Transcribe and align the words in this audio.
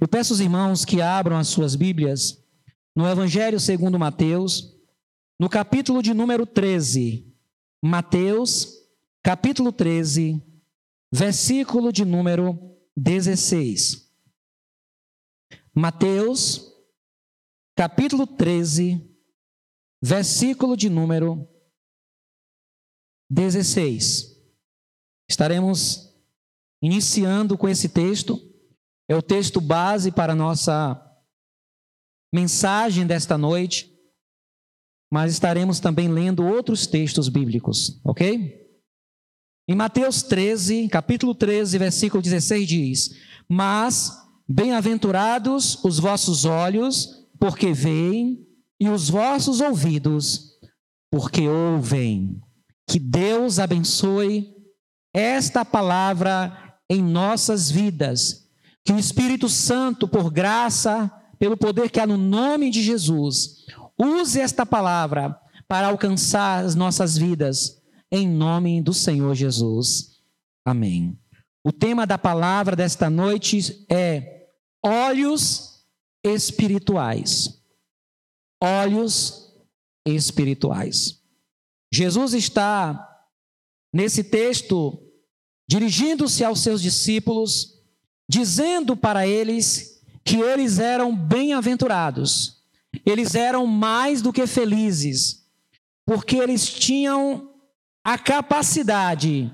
Eu 0.00 0.08
peço 0.08 0.32
aos 0.32 0.40
irmãos 0.40 0.82
que 0.82 1.02
abram 1.02 1.36
as 1.36 1.48
suas 1.48 1.76
Bíblias 1.76 2.42
no 2.96 3.06
Evangelho 3.06 3.60
segundo 3.60 3.98
Mateus, 3.98 4.74
no 5.38 5.46
capítulo 5.46 6.02
de 6.02 6.14
número 6.14 6.46
13. 6.46 7.30
Mateus, 7.82 8.78
capítulo 9.22 9.70
13, 9.70 10.42
versículo 11.12 11.92
de 11.92 12.06
número 12.06 12.78
16. 12.96 14.10
Mateus, 15.74 16.74
capítulo 17.76 18.26
13, 18.26 19.06
versículo 20.02 20.78
de 20.78 20.88
número 20.88 21.46
16. 23.28 24.34
Estaremos 25.28 26.18
iniciando 26.80 27.58
com 27.58 27.68
esse 27.68 27.90
texto. 27.90 28.49
É 29.10 29.16
o 29.16 29.20
texto 29.20 29.60
base 29.60 30.12
para 30.12 30.34
a 30.34 30.36
nossa 30.36 31.04
mensagem 32.32 33.04
desta 33.04 33.36
noite. 33.36 33.92
Mas 35.12 35.32
estaremos 35.32 35.80
também 35.80 36.06
lendo 36.06 36.46
outros 36.46 36.86
textos 36.86 37.28
bíblicos, 37.28 38.00
ok? 38.04 38.56
Em 39.68 39.74
Mateus 39.74 40.22
13, 40.22 40.86
capítulo 40.86 41.34
13, 41.34 41.76
versículo 41.76 42.22
16 42.22 42.68
diz: 42.68 43.10
Mas 43.48 44.16
bem-aventurados 44.48 45.82
os 45.82 45.98
vossos 45.98 46.44
olhos, 46.44 47.26
porque 47.36 47.72
veem, 47.72 48.46
e 48.80 48.88
os 48.88 49.10
vossos 49.10 49.60
ouvidos, 49.60 50.56
porque 51.10 51.48
ouvem. 51.48 52.40
Que 52.88 53.00
Deus 53.00 53.58
abençoe 53.58 54.54
esta 55.12 55.64
palavra 55.64 56.78
em 56.88 57.02
nossas 57.02 57.72
vidas. 57.72 58.49
Que 58.84 58.92
o 58.92 58.98
Espírito 58.98 59.48
Santo, 59.48 60.08
por 60.08 60.30
graça, 60.30 61.10
pelo 61.38 61.56
poder 61.56 61.90
que 61.90 62.00
há 62.00 62.06
no 62.06 62.16
nome 62.16 62.70
de 62.70 62.82
Jesus, 62.82 63.64
use 63.98 64.40
esta 64.40 64.64
palavra 64.66 65.38
para 65.68 65.86
alcançar 65.86 66.64
as 66.64 66.74
nossas 66.74 67.16
vidas, 67.16 67.80
em 68.10 68.28
nome 68.28 68.82
do 68.82 68.92
Senhor 68.92 69.34
Jesus. 69.34 70.20
Amém. 70.64 71.18
O 71.64 71.72
tema 71.72 72.06
da 72.06 72.18
palavra 72.18 72.74
desta 72.74 73.08
noite 73.08 73.86
é 73.88 74.48
olhos 74.84 75.86
espirituais. 76.24 77.62
Olhos 78.62 79.54
espirituais. 80.06 81.22
Jesus 81.92 82.34
está, 82.34 83.24
nesse 83.92 84.24
texto, 84.24 84.98
dirigindo-se 85.68 86.44
aos 86.44 86.60
seus 86.60 86.80
discípulos, 86.80 87.79
dizendo 88.30 88.96
para 88.96 89.26
eles 89.26 90.00
que 90.24 90.36
eles 90.36 90.78
eram 90.78 91.12
bem-aventurados, 91.16 92.62
eles 93.04 93.34
eram 93.34 93.66
mais 93.66 94.22
do 94.22 94.32
que 94.32 94.46
felizes, 94.46 95.44
porque 96.06 96.36
eles 96.36 96.72
tinham 96.72 97.50
a 98.04 98.16
capacidade 98.16 99.52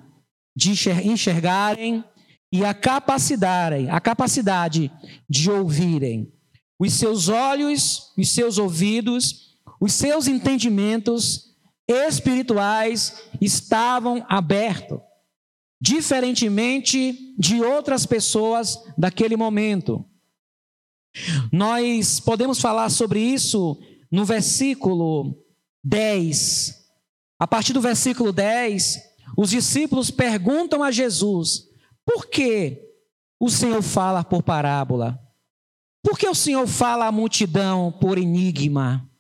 de 0.55 0.73
enxergarem 1.05 2.05
e 2.53 2.67
a 2.67 2.75
capacidade, 2.75 3.89
a 3.89 3.99
capacidade 3.99 4.93
de 5.27 5.51
ouvirem. 5.51 6.31
Os 6.79 6.93
seus 6.93 7.29
olhos, 7.29 8.13
os 8.15 8.29
seus 8.29 8.59
ouvidos, 8.59 9.57
os 9.81 9.95
seus 9.95 10.29
entendimentos 10.29 11.55
espirituais 11.89 13.23
estavam 13.41 14.23
abertos 14.29 15.01
diferentemente 15.81 17.35
de 17.39 17.63
outras 17.63 18.07
pessoas 18.07 18.79
daquele 18.97 19.37
momento. 19.37 20.05
Nós 21.53 22.21
podemos 22.21 22.61
falar 22.61 22.91
sobre 22.91 23.21
isso 23.21 23.79
no 24.11 24.25
versículo 24.25 25.37
10. 25.85 26.87
A 27.39 27.47
partir 27.47 27.73
do 27.73 27.81
versículo 27.81 28.33
10, 28.33 29.03
os 29.37 29.51
discípulos 29.51 30.11
perguntam 30.11 30.83
a 30.83 30.91
Jesus: 30.91 31.69
por 32.05 32.27
que 32.27 32.83
o 33.39 33.51
Senhor 33.51 33.83
fala 33.83 34.25
por 34.25 34.43
parábola? 34.43 35.21
Por 36.03 36.19
que 36.19 36.29
o 36.29 36.35
Senhor 36.35 36.67
fala 36.67 37.07
à 37.07 37.13
multidão 37.13 37.91
por 37.91 38.17
enigma? 38.17 39.11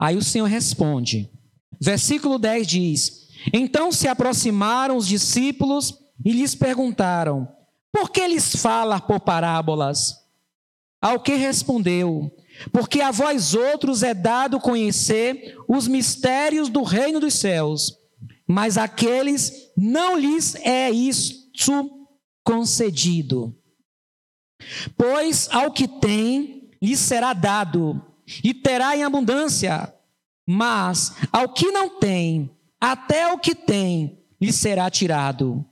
Aí 0.00 0.16
o 0.16 0.22
Senhor 0.22 0.46
responde. 0.46 1.28
Versículo 1.80 2.38
10 2.38 2.66
diz: 2.66 3.27
então 3.52 3.92
se 3.92 4.08
aproximaram 4.08 4.96
os 4.96 5.06
discípulos 5.06 5.98
e 6.24 6.32
lhes 6.32 6.54
perguntaram: 6.54 7.48
Por 7.92 8.10
que 8.10 8.26
lhes 8.26 8.56
fala 8.56 9.00
por 9.00 9.20
parábolas? 9.20 10.14
Ao 11.00 11.20
que 11.20 11.34
respondeu: 11.34 12.30
Porque 12.72 13.00
a 13.00 13.10
vós 13.10 13.54
outros 13.54 14.02
é 14.02 14.14
dado 14.14 14.60
conhecer 14.60 15.56
os 15.68 15.86
mistérios 15.86 16.68
do 16.68 16.82
reino 16.82 17.20
dos 17.20 17.34
céus, 17.34 17.96
mas 18.46 18.76
àqueles 18.76 19.70
não 19.76 20.18
lhes 20.18 20.54
é 20.56 20.90
isso 20.90 21.48
concedido. 22.44 23.54
Pois 24.96 25.48
ao 25.50 25.70
que 25.70 25.86
tem, 25.86 26.70
lhes 26.82 26.98
será 26.98 27.32
dado, 27.32 28.02
e 28.42 28.54
terá 28.54 28.96
em 28.96 29.04
abundância, 29.04 29.92
mas 30.46 31.14
ao 31.30 31.52
que 31.52 31.70
não 31.70 31.98
tem, 32.00 32.50
até 32.80 33.32
o 33.32 33.38
que 33.38 33.54
tem 33.54 34.18
lhe 34.40 34.52
será 34.52 34.90
tirado. 34.90 35.64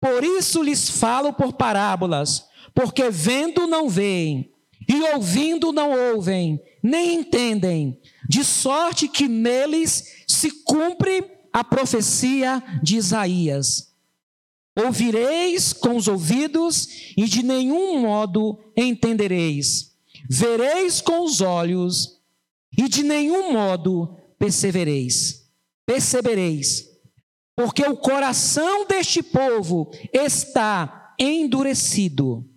Por 0.00 0.22
isso 0.22 0.62
lhes 0.62 0.88
falo 0.88 1.32
por 1.32 1.52
parábolas, 1.54 2.44
porque 2.74 3.10
vendo 3.10 3.66
não 3.66 3.88
veem, 3.88 4.50
e 4.88 5.00
ouvindo 5.14 5.72
não 5.72 6.12
ouvem, 6.12 6.60
nem 6.82 7.14
entendem, 7.14 7.98
de 8.28 8.44
sorte 8.44 9.08
que 9.08 9.26
neles 9.28 10.24
se 10.26 10.50
cumpre 10.62 11.24
a 11.52 11.64
profecia 11.64 12.62
de 12.82 12.96
Isaías. 12.96 13.94
Ouvireis 14.76 15.72
com 15.72 15.96
os 15.96 16.08
ouvidos 16.08 17.12
e 17.16 17.24
de 17.24 17.42
nenhum 17.42 18.00
modo 18.00 18.58
entendereis. 18.76 19.92
Vereis 20.28 21.00
com 21.00 21.24
os 21.24 21.40
olhos 21.40 22.18
e 22.76 22.88
de 22.88 23.04
nenhum 23.04 23.52
modo 23.52 24.16
percebereis 24.36 25.43
percebereis, 25.86 26.84
porque 27.56 27.84
o 27.84 27.96
coração 27.96 28.86
deste 28.86 29.22
povo 29.22 29.90
está 30.12 31.14
endurecido. 31.18 32.48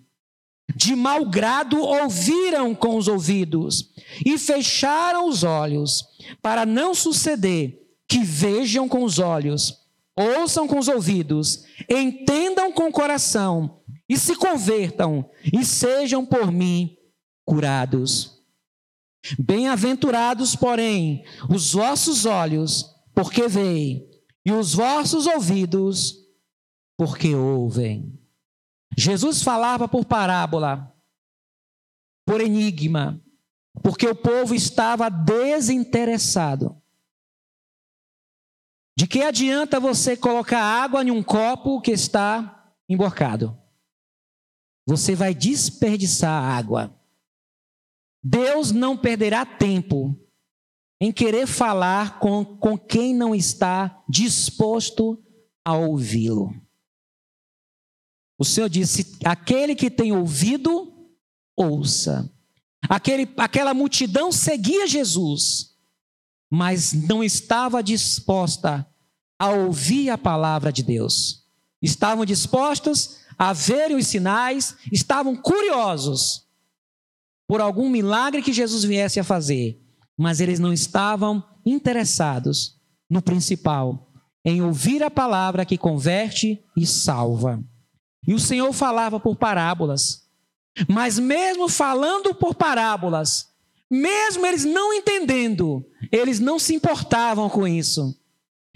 De 0.75 0.95
mau 0.95 1.25
grado 1.25 1.79
ouviram 1.79 2.75
com 2.75 2.97
os 2.97 3.07
ouvidos 3.07 3.93
e 4.25 4.37
fecharam 4.37 5.27
os 5.27 5.43
olhos, 5.43 6.03
para 6.41 6.65
não 6.65 6.93
suceder 6.93 7.79
que 8.07 8.19
vejam 8.19 8.87
com 8.87 9.03
os 9.03 9.19
olhos, 9.19 9.75
ouçam 10.15 10.67
com 10.67 10.77
os 10.77 10.87
ouvidos, 10.87 11.63
entendam 11.89 12.71
com 12.71 12.87
o 12.87 12.91
coração 12.91 13.81
e 14.09 14.17
se 14.17 14.35
convertam 14.35 15.29
e 15.53 15.63
sejam 15.65 16.25
por 16.25 16.51
mim 16.51 16.97
curados. 17.45 18.37
Bem-aventurados, 19.39 20.55
porém, 20.55 21.23
os 21.49 21.73
vossos 21.73 22.25
olhos 22.25 22.96
porque 23.17 23.47
veem, 23.47 24.07
e 24.45 24.51
os 24.51 24.75
vossos 24.75 25.25
ouvidos, 25.25 26.23
porque 26.95 27.33
ouvem. 27.33 28.15
Jesus 28.95 29.41
falava 29.41 29.87
por 29.87 30.05
parábola, 30.05 30.95
por 32.27 32.39
enigma, 32.41 33.19
porque 33.81 34.05
o 34.05 34.15
povo 34.15 34.53
estava 34.53 35.09
desinteressado. 35.09 36.79
De 38.95 39.07
que 39.07 39.23
adianta 39.23 39.79
você 39.79 40.15
colocar 40.15 40.61
água 40.61 41.03
em 41.03 41.09
um 41.09 41.23
copo 41.23 41.81
que 41.81 41.93
está 41.93 42.71
emborcado? 42.87 43.59
Você 44.85 45.15
vai 45.15 45.33
desperdiçar 45.33 46.55
água. 46.55 46.95
Deus 48.23 48.71
não 48.71 48.95
perderá 48.95 49.43
tempo 49.43 50.15
em 50.99 51.11
querer 51.11 51.45
falar 51.45 52.19
com, 52.19 52.43
com 52.43 52.77
quem 52.77 53.13
não 53.13 53.35
está 53.35 54.03
disposto 54.09 55.23
a 55.63 55.75
ouvi-lo. 55.75 56.53
O 58.39 58.45
Senhor 58.45 58.69
disse: 58.69 59.17
aquele 59.23 59.75
que 59.75 59.89
tem 59.89 60.11
ouvido, 60.11 60.93
ouça. 61.55 62.31
Aquele, 62.87 63.27
aquela 63.37 63.73
multidão 63.73 64.31
seguia 64.31 64.87
Jesus, 64.87 65.75
mas 66.49 66.93
não 66.93 67.23
estava 67.23 67.83
disposta 67.83 68.87
a 69.39 69.49
ouvir 69.49 70.09
a 70.09 70.17
palavra 70.17 70.71
de 70.71 70.83
Deus. 70.83 71.45
Estavam 71.81 72.25
dispostos 72.25 73.17
a 73.37 73.53
verem 73.53 73.97
os 73.97 74.07
sinais, 74.07 74.75
estavam 74.91 75.35
curiosos 75.35 76.47
por 77.47 77.61
algum 77.61 77.89
milagre 77.89 78.41
que 78.41 78.53
Jesus 78.53 78.83
viesse 78.83 79.19
a 79.19 79.23
fazer, 79.23 79.79
mas 80.17 80.39
eles 80.39 80.59
não 80.59 80.73
estavam 80.73 81.43
interessados 81.65 82.79
no 83.09 83.21
principal, 83.21 84.11
em 84.43 84.61
ouvir 84.61 85.03
a 85.03 85.11
palavra 85.11 85.65
que 85.65 85.77
converte 85.77 86.63
e 86.75 86.85
salva. 86.85 87.63
E 88.27 88.33
o 88.33 88.39
Senhor 88.39 88.71
falava 88.73 89.19
por 89.19 89.35
parábolas. 89.35 90.27
Mas 90.87 91.17
mesmo 91.17 91.69
falando 91.69 92.33
por 92.35 92.55
parábolas, 92.55 93.49
mesmo 93.89 94.45
eles 94.45 94.65
não 94.65 94.93
entendendo, 94.93 95.85
eles 96.11 96.39
não 96.39 96.59
se 96.59 96.75
importavam 96.75 97.49
com 97.49 97.67
isso. 97.67 98.19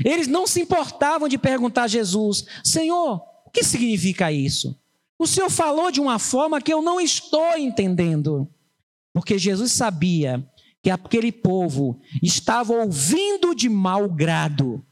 Eles 0.04 0.28
não 0.28 0.48
se 0.48 0.62
importavam 0.62 1.28
de 1.28 1.38
perguntar 1.38 1.84
a 1.84 1.88
Jesus: 1.88 2.46
Senhor, 2.64 3.22
o 3.46 3.52
que 3.52 3.64
significa 3.64 4.32
isso? 4.32 4.80
O 5.20 5.28
Senhor 5.28 5.50
falou 5.50 5.92
de 5.92 6.02
uma 6.02 6.18
forma 6.18 6.62
que 6.62 6.74
eu 6.74 6.82
não 6.82 7.00
estou 7.00 7.56
entendendo. 7.58 8.50
Porque 9.14 9.38
Jesus 9.38 9.74
sabia 9.74 10.44
que 10.82 10.90
aquele 10.90 11.32
povo 11.32 12.00
estava 12.22 12.74
ouvindo 12.74 13.54
de 13.54 13.70
mau 13.70 14.10
grado. 14.10 14.84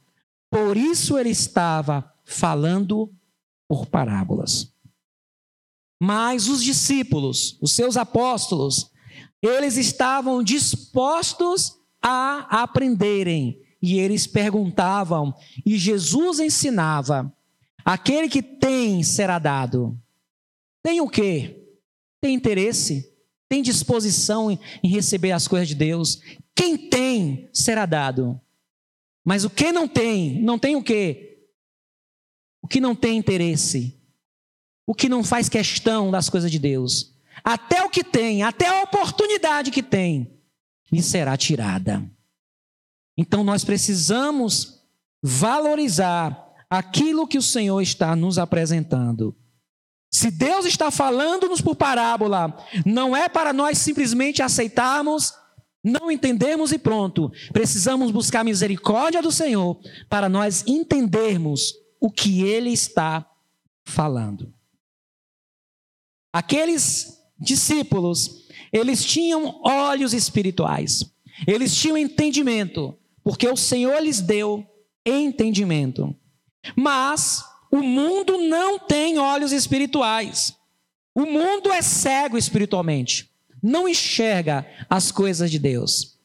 Por 0.49 0.77
isso 0.77 1.17
ele 1.17 1.29
estava 1.29 2.11
falando 2.23 3.11
por 3.67 3.87
parábolas. 3.87 4.73
Mas 6.01 6.47
os 6.47 6.63
discípulos, 6.63 7.57
os 7.61 7.71
seus 7.71 7.97
apóstolos, 7.97 8.91
eles 9.41 9.77
estavam 9.77 10.43
dispostos 10.43 11.77
a 12.01 12.61
aprenderem 12.61 13.59
e 13.81 13.97
eles 13.97 14.27
perguntavam, 14.27 15.33
e 15.65 15.77
Jesus 15.77 16.39
ensinava: 16.39 17.33
aquele 17.83 18.27
que 18.27 18.41
tem 18.41 19.03
será 19.03 19.39
dado. 19.39 19.97
Tem 20.83 21.01
o 21.01 21.09
quê? 21.09 21.65
Tem 22.21 22.35
interesse, 22.35 23.08
tem 23.49 23.63
disposição 23.63 24.51
em 24.51 24.87
receber 24.87 25.31
as 25.31 25.47
coisas 25.47 25.67
de 25.67 25.75
Deus. 25.75 26.21
Quem 26.55 26.77
tem 26.77 27.49
será 27.51 27.87
dado. 27.87 28.39
Mas 29.25 29.43
o 29.43 29.49
que 29.49 29.71
não 29.71 29.87
tem, 29.87 30.39
não 30.41 30.59
tem 30.59 30.75
o 30.75 30.83
quê? 30.83 31.47
O 32.61 32.67
que 32.67 32.79
não 32.79 32.95
tem 32.95 33.17
interesse, 33.17 33.99
o 34.85 34.93
que 34.93 35.09
não 35.09 35.23
faz 35.23 35.49
questão 35.49 36.11
das 36.11 36.29
coisas 36.29 36.51
de 36.51 36.59
Deus, 36.59 37.15
até 37.43 37.83
o 37.83 37.89
que 37.89 38.03
tem, 38.03 38.43
até 38.43 38.67
a 38.67 38.83
oportunidade 38.83 39.71
que 39.71 39.81
tem, 39.81 40.39
lhe 40.91 41.01
será 41.01 41.35
tirada. 41.35 42.07
Então 43.17 43.43
nós 43.43 43.63
precisamos 43.63 44.81
valorizar 45.21 46.53
aquilo 46.69 47.27
que 47.27 47.37
o 47.37 47.41
Senhor 47.41 47.81
está 47.81 48.15
nos 48.15 48.37
apresentando. 48.37 49.35
Se 50.11 50.31
Deus 50.31 50.65
está 50.65 50.89
falando-nos 50.89 51.61
por 51.61 51.75
parábola, 51.75 52.57
não 52.85 53.15
é 53.15 53.29
para 53.29 53.53
nós 53.53 53.77
simplesmente 53.77 54.41
aceitarmos, 54.41 55.33
não 55.83 56.11
entendermos 56.11 56.71
e 56.71 56.79
pronto. 56.79 57.31
Precisamos 57.53 58.11
buscar 58.11 58.41
a 58.41 58.43
misericórdia 58.43 59.21
do 59.21 59.31
Senhor 59.31 59.79
para 60.09 60.27
nós 60.27 60.63
entendermos 60.67 61.73
o 61.99 62.09
que 62.09 62.43
Ele 62.43 62.71
está 62.71 63.25
falando. 63.85 64.53
Aqueles 66.33 67.19
discípulos, 67.39 68.47
eles 68.71 69.03
tinham 69.03 69.61
olhos 69.63 70.13
espirituais, 70.13 71.05
eles 71.47 71.75
tinham 71.75 71.97
entendimento, 71.97 72.97
porque 73.23 73.47
o 73.47 73.55
Senhor 73.55 74.01
lhes 74.01 74.21
deu 74.21 74.65
entendimento. 75.05 76.15
Mas 76.75 77.43
o 77.71 77.81
mundo 77.81 78.37
não 78.37 78.79
tem 78.79 79.19
olhos 79.19 79.51
espirituais. 79.51 80.55
O 81.13 81.25
mundo 81.25 81.71
é 81.71 81.81
cego 81.81 82.37
espiritualmente, 82.37 83.29
não 83.61 83.87
enxerga 83.87 84.65
as 84.89 85.11
coisas 85.11 85.51
de 85.51 85.59
Deus. 85.59 86.17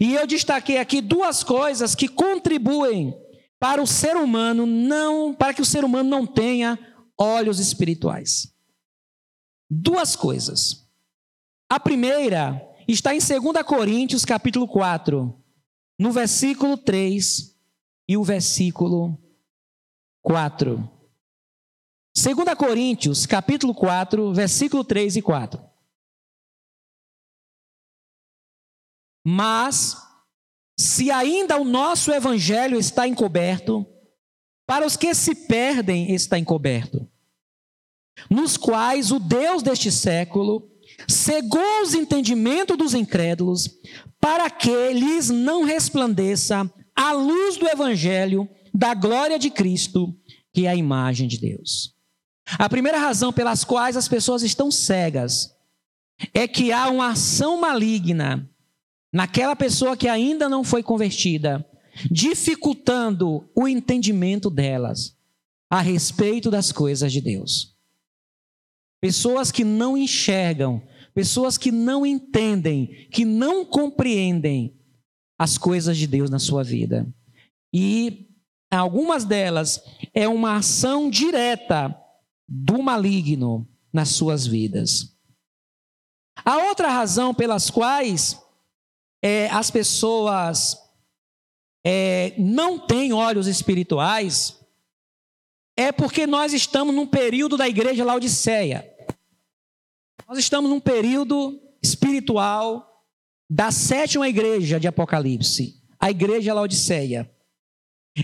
E 0.00 0.14
eu 0.14 0.26
destaquei 0.26 0.78
aqui 0.78 1.00
duas 1.00 1.42
coisas 1.42 1.94
que 1.94 2.08
contribuem 2.08 3.18
para 3.58 3.82
o 3.82 3.86
ser 3.86 4.16
humano 4.16 4.66
não, 4.66 5.34
para 5.34 5.52
que 5.52 5.62
o 5.62 5.64
ser 5.64 5.84
humano 5.84 6.08
não 6.08 6.26
tenha 6.26 6.78
olhos 7.16 7.58
espirituais. 7.58 8.52
Duas 9.68 10.14
coisas. 10.14 10.86
A 11.68 11.80
primeira 11.80 12.62
está 12.86 13.14
em 13.14 13.18
2 13.18 13.62
Coríntios, 13.66 14.24
capítulo 14.24 14.68
4, 14.68 15.34
no 15.98 16.12
versículo 16.12 16.76
3 16.76 17.54
e 18.08 18.16
o 18.16 18.22
versículo 18.22 19.18
4. 20.28 20.86
2 22.14 22.54
Coríntios, 22.54 23.24
capítulo 23.24 23.74
4, 23.74 24.34
versículo 24.34 24.84
3 24.84 25.16
e 25.16 25.22
4. 25.22 25.58
Mas, 29.26 29.96
se 30.78 31.10
ainda 31.10 31.56
o 31.56 31.64
nosso 31.64 32.12
evangelho 32.12 32.78
está 32.78 33.08
encoberto, 33.08 33.86
para 34.66 34.84
os 34.84 34.98
que 34.98 35.14
se 35.14 35.34
perdem 35.34 36.14
está 36.14 36.38
encoberto, 36.38 37.10
nos 38.28 38.58
quais 38.58 39.10
o 39.10 39.18
Deus 39.18 39.62
deste 39.62 39.90
século 39.90 40.70
cegou 41.08 41.80
os 41.82 41.94
entendimentos 41.94 42.76
dos 42.76 42.92
incrédulos, 42.92 43.66
para 44.20 44.50
que 44.50 44.92
lhes 44.92 45.30
não 45.30 45.64
resplandeça 45.64 46.70
a 46.94 47.12
luz 47.12 47.56
do 47.56 47.66
evangelho 47.66 48.46
da 48.78 48.94
glória 48.94 49.40
de 49.40 49.50
Cristo, 49.50 50.16
que 50.52 50.66
é 50.66 50.68
a 50.68 50.76
imagem 50.76 51.26
de 51.26 51.36
Deus. 51.36 51.96
A 52.56 52.68
primeira 52.68 52.96
razão 52.96 53.32
pelas 53.32 53.64
quais 53.64 53.96
as 53.96 54.06
pessoas 54.06 54.44
estão 54.44 54.70
cegas 54.70 55.52
é 56.32 56.46
que 56.46 56.70
há 56.70 56.88
uma 56.88 57.08
ação 57.08 57.60
maligna 57.60 58.48
naquela 59.12 59.56
pessoa 59.56 59.96
que 59.96 60.06
ainda 60.06 60.48
não 60.48 60.62
foi 60.62 60.80
convertida, 60.80 61.68
dificultando 62.08 63.50
o 63.52 63.66
entendimento 63.66 64.48
delas 64.48 65.18
a 65.68 65.80
respeito 65.80 66.48
das 66.48 66.70
coisas 66.70 67.12
de 67.12 67.20
Deus. 67.20 67.76
Pessoas 69.00 69.50
que 69.50 69.64
não 69.64 69.96
enxergam, 69.96 70.80
pessoas 71.12 71.58
que 71.58 71.72
não 71.72 72.06
entendem, 72.06 73.08
que 73.10 73.24
não 73.24 73.64
compreendem 73.64 74.78
as 75.36 75.58
coisas 75.58 75.98
de 75.98 76.06
Deus 76.06 76.30
na 76.30 76.38
sua 76.38 76.62
vida. 76.62 77.12
E 77.74 78.27
algumas 78.76 79.24
delas 79.24 79.82
é 80.12 80.28
uma 80.28 80.56
ação 80.56 81.08
direta 81.08 81.94
do 82.46 82.82
maligno 82.82 83.66
nas 83.92 84.10
suas 84.10 84.46
vidas. 84.46 85.16
A 86.44 86.56
outra 86.68 86.88
razão 86.88 87.34
pelas 87.34 87.70
quais 87.70 88.40
é, 89.22 89.48
as 89.50 89.70
pessoas 89.70 90.78
é, 91.84 92.34
não 92.38 92.78
têm 92.78 93.12
olhos 93.12 93.46
espirituais 93.46 94.58
é 95.76 95.92
porque 95.92 96.26
nós 96.26 96.52
estamos 96.52 96.94
num 96.94 97.06
período 97.06 97.56
da 97.56 97.68
igreja 97.68 98.04
Laodiceia. 98.04 98.88
Nós 100.28 100.38
estamos 100.38 100.68
num 100.68 100.80
período 100.80 101.60
espiritual 101.82 103.06
da 103.48 103.70
sétima 103.70 104.28
igreja 104.28 104.78
de 104.78 104.86
Apocalipse, 104.86 105.82
a 105.98 106.10
igreja 106.10 106.52
Laodiceia. 106.52 107.30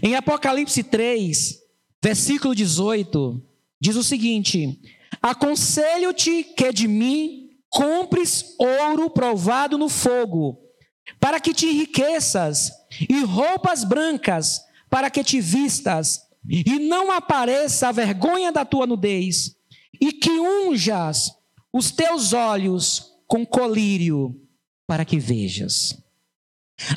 Em 0.02 0.14
Apocalipse 0.14 0.82
3, 0.82 1.60
versículo 2.02 2.54
18, 2.54 3.42
diz 3.80 3.96
o 3.96 4.02
seguinte: 4.02 4.80
Aconselho-te 5.22 6.44
que 6.44 6.72
de 6.72 6.88
mim 6.88 7.50
compres 7.68 8.54
ouro 8.58 9.10
provado 9.10 9.76
no 9.78 9.88
fogo, 9.88 10.58
para 11.20 11.40
que 11.40 11.52
te 11.52 11.66
enriqueças, 11.66 12.72
e 13.08 13.22
roupas 13.24 13.84
brancas, 13.84 14.62
para 14.88 15.10
que 15.10 15.22
te 15.22 15.40
vistas, 15.40 16.22
e 16.48 16.78
não 16.78 17.10
apareça 17.10 17.88
a 17.88 17.92
vergonha 17.92 18.52
da 18.52 18.64
tua 18.64 18.86
nudez, 18.86 19.56
e 20.00 20.12
que 20.12 20.30
unjas 20.30 21.32
os 21.72 21.90
teus 21.90 22.32
olhos 22.32 23.12
com 23.26 23.44
colírio, 23.44 24.40
para 24.86 25.04
que 25.04 25.18
vejas. 25.18 26.03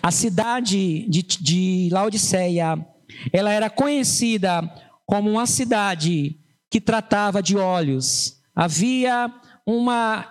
A 0.01 0.11
cidade 0.11 1.07
de, 1.09 1.21
de 1.21 1.89
Laodiceia, 1.91 2.85
ela 3.31 3.51
era 3.51 3.69
conhecida 3.69 4.61
como 5.05 5.31
uma 5.31 5.45
cidade 5.45 6.37
que 6.69 6.81
tratava 6.81 7.41
de 7.41 7.55
olhos. 7.57 8.41
Havia 8.55 9.33
uma, 9.65 10.25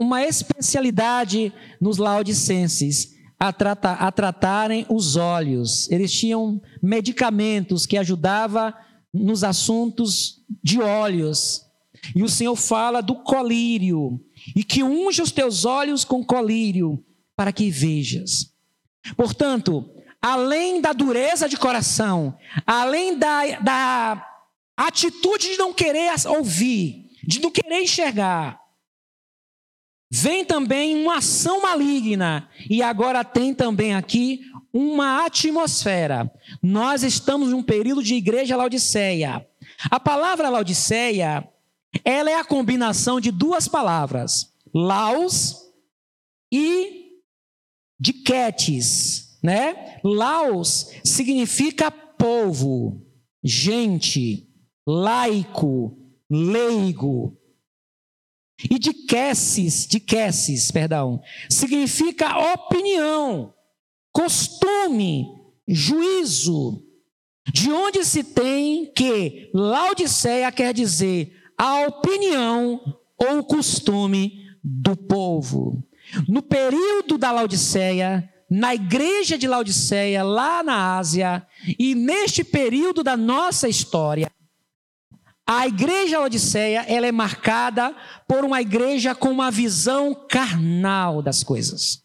uma 0.00 0.22
especialidade 0.22 1.52
nos 1.80 1.98
laodicenses 1.98 3.14
a, 3.38 3.52
tratar, 3.52 3.94
a 3.94 4.12
tratarem 4.12 4.86
os 4.88 5.16
olhos. 5.16 5.90
Eles 5.90 6.12
tinham 6.12 6.60
medicamentos 6.82 7.86
que 7.86 7.96
ajudavam 7.96 8.72
nos 9.12 9.42
assuntos 9.42 10.44
de 10.62 10.80
olhos. 10.80 11.66
E 12.14 12.22
o 12.22 12.28
Senhor 12.28 12.56
fala 12.56 13.00
do 13.00 13.16
colírio, 13.16 14.20
e 14.56 14.64
que 14.64 14.82
unja 14.82 15.22
os 15.22 15.32
teus 15.32 15.64
olhos 15.64 16.04
com 16.04 16.24
colírio, 16.24 17.04
para 17.36 17.52
que 17.52 17.70
vejas. 17.70 18.49
Portanto, 19.16 19.88
além 20.20 20.80
da 20.80 20.92
dureza 20.92 21.48
de 21.48 21.56
coração, 21.56 22.36
além 22.66 23.18
da, 23.18 23.60
da 23.60 24.26
atitude 24.76 25.50
de 25.50 25.58
não 25.58 25.72
querer 25.72 26.12
ouvir, 26.26 27.06
de 27.26 27.40
não 27.40 27.50
querer 27.50 27.82
enxergar, 27.82 28.60
vem 30.10 30.44
também 30.44 31.00
uma 31.02 31.18
ação 31.18 31.62
maligna, 31.62 32.48
e 32.68 32.82
agora 32.82 33.24
tem 33.24 33.54
também 33.54 33.94
aqui 33.94 34.40
uma 34.72 35.24
atmosfera. 35.24 36.30
Nós 36.62 37.02
estamos 37.02 37.50
num 37.50 37.62
período 37.62 38.02
de 38.02 38.14
igreja 38.14 38.56
Laodiceia. 38.56 39.46
A 39.90 39.98
palavra 39.98 40.48
Laodiceia 40.48 41.48
ela 42.04 42.30
é 42.30 42.34
a 42.34 42.44
combinação 42.44 43.20
de 43.20 43.30
duas 43.30 43.66
palavras, 43.66 44.52
laos 44.72 45.56
e 46.52 46.99
diquetes, 48.00 49.38
né? 49.42 50.00
Laos 50.02 50.90
significa 51.04 51.90
povo, 51.90 53.06
gente, 53.44 54.48
laico, 54.86 55.96
leigo. 56.30 57.36
E 58.70 58.78
diqueses, 58.78 59.86
diqueses, 59.86 60.70
perdão, 60.70 61.20
significa 61.48 62.52
opinião, 62.54 63.54
costume, 64.12 65.26
juízo. 65.66 66.86
De 67.52 67.72
onde 67.72 68.04
se 68.04 68.22
tem 68.22 68.92
que 68.92 69.50
Laodiceia 69.52 70.52
quer 70.52 70.74
dizer 70.74 71.32
a 71.58 71.86
opinião 71.86 72.80
ou 73.18 73.42
costume 73.42 74.46
do 74.62 74.94
povo. 74.94 75.82
No 76.28 76.42
período 76.42 77.16
da 77.16 77.30
Laodiceia, 77.30 78.28
na 78.50 78.74
igreja 78.74 79.38
de 79.38 79.46
Laodiceia, 79.46 80.22
lá 80.22 80.62
na 80.62 80.98
Ásia, 80.98 81.46
e 81.78 81.94
neste 81.94 82.42
período 82.42 83.04
da 83.04 83.16
nossa 83.16 83.68
história, 83.68 84.30
a 85.46 85.66
igreja 85.66 86.18
Laodiceia, 86.18 86.84
ela 86.88 87.06
é 87.06 87.12
marcada 87.12 87.94
por 88.26 88.44
uma 88.44 88.60
igreja 88.60 89.14
com 89.14 89.30
uma 89.30 89.50
visão 89.50 90.14
carnal 90.28 91.22
das 91.22 91.42
coisas. 91.42 92.04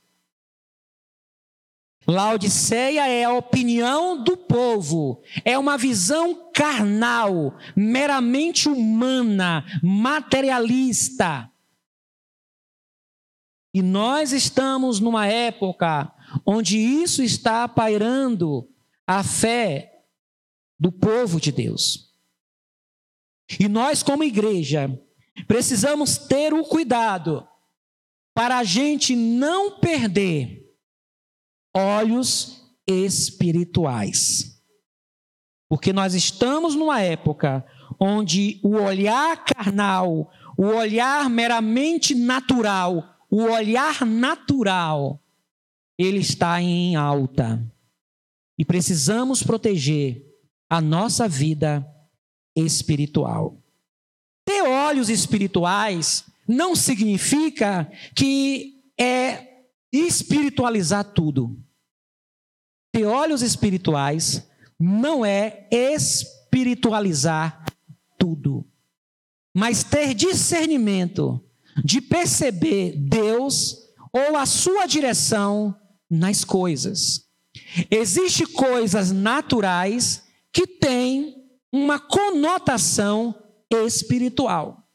Laodiceia 2.08 3.08
é 3.08 3.24
a 3.24 3.34
opinião 3.34 4.24
do 4.24 4.38
povo, 4.38 5.24
é 5.44 5.58
uma 5.58 5.78
visão 5.78 6.52
carnal, 6.54 7.56
meramente 7.76 8.70
humana, 8.70 9.66
materialista. 9.82 11.50
E 13.76 13.82
nós 13.82 14.32
estamos 14.32 15.02
numa 15.02 15.28
época 15.28 16.10
onde 16.46 16.78
isso 16.78 17.22
está 17.22 17.68
pairando 17.68 18.70
a 19.06 19.22
fé 19.22 20.06
do 20.80 20.94
povo 20.94 21.42
de 21.42 21.52
Deus. 21.52 22.10
E 23.60 23.68
nós, 23.68 24.02
como 24.02 24.24
igreja, 24.24 24.98
precisamos 25.46 26.18
ter 26.18 26.54
o 26.54 26.64
cuidado 26.64 27.46
para 28.34 28.60
a 28.60 28.64
gente 28.64 29.14
não 29.14 29.78
perder 29.78 30.74
olhos 31.76 32.64
espirituais. 32.88 34.58
Porque 35.68 35.92
nós 35.92 36.14
estamos 36.14 36.76
numa 36.76 37.02
época 37.02 37.66
onde 38.00 38.58
o 38.64 38.78
olhar 38.78 39.44
carnal, 39.44 40.32
o 40.58 40.64
olhar 40.68 41.30
meramente 41.30 42.16
natural, 42.16 43.15
o 43.30 43.44
olhar 43.44 44.06
natural, 44.06 45.22
ele 45.98 46.20
está 46.20 46.62
em 46.62 46.96
alta. 46.96 47.62
E 48.58 48.64
precisamos 48.64 49.44
proteger 49.44 50.26
a 50.70 50.80
nossa 50.80 51.28
vida 51.28 51.86
espiritual. 52.56 53.58
Ter 54.46 54.62
olhos 54.62 55.10
espirituais 55.10 56.26
não 56.48 56.76
significa 56.76 57.92
que 58.16 58.84
é 58.98 59.66
espiritualizar 59.92 61.04
tudo 61.04 61.66
ter 62.96 63.06
olhos 63.06 63.42
espirituais 63.42 64.50
não 64.80 65.26
é 65.26 65.68
espiritualizar 65.70 67.66
tudo, 68.18 68.66
mas 69.54 69.84
ter 69.84 70.14
discernimento 70.14 71.45
de 71.84 72.02
perceber 72.02 72.96
Deus 72.98 73.78
ou 74.14 74.38
a 74.38 74.46
sua 74.46 74.86
direção 74.86 75.76
nas 76.10 76.44
coisas. 76.44 77.26
Existem 77.92 78.48
coisas 78.48 79.12
naturais 79.12 80.24
que 80.52 80.66
têm 80.66 81.36
uma 81.72 82.00
conotação 82.00 83.36
espiritual. 83.70 84.88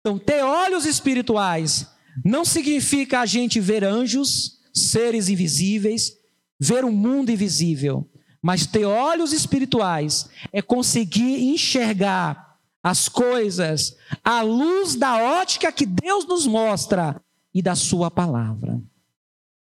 Então, 0.00 0.18
ter 0.18 0.42
olhos 0.42 0.86
espirituais 0.86 1.86
não 2.24 2.44
significa 2.44 3.20
a 3.20 3.26
gente 3.26 3.60
ver 3.60 3.84
anjos, 3.84 4.58
seres 4.72 5.28
invisíveis, 5.28 6.12
ver 6.58 6.84
o 6.84 6.92
mundo 6.92 7.30
invisível, 7.30 8.08
mas 8.40 8.66
ter 8.66 8.84
olhos 8.84 9.32
espirituais 9.32 10.28
é 10.52 10.62
conseguir 10.62 11.42
enxergar 11.42 12.47
as 12.82 13.08
coisas 13.08 13.96
à 14.24 14.42
luz 14.42 14.94
da 14.94 15.16
ótica 15.40 15.72
que 15.72 15.86
Deus 15.86 16.26
nos 16.26 16.46
mostra 16.46 17.20
e 17.52 17.60
da 17.60 17.74
Sua 17.74 18.10
palavra. 18.10 18.80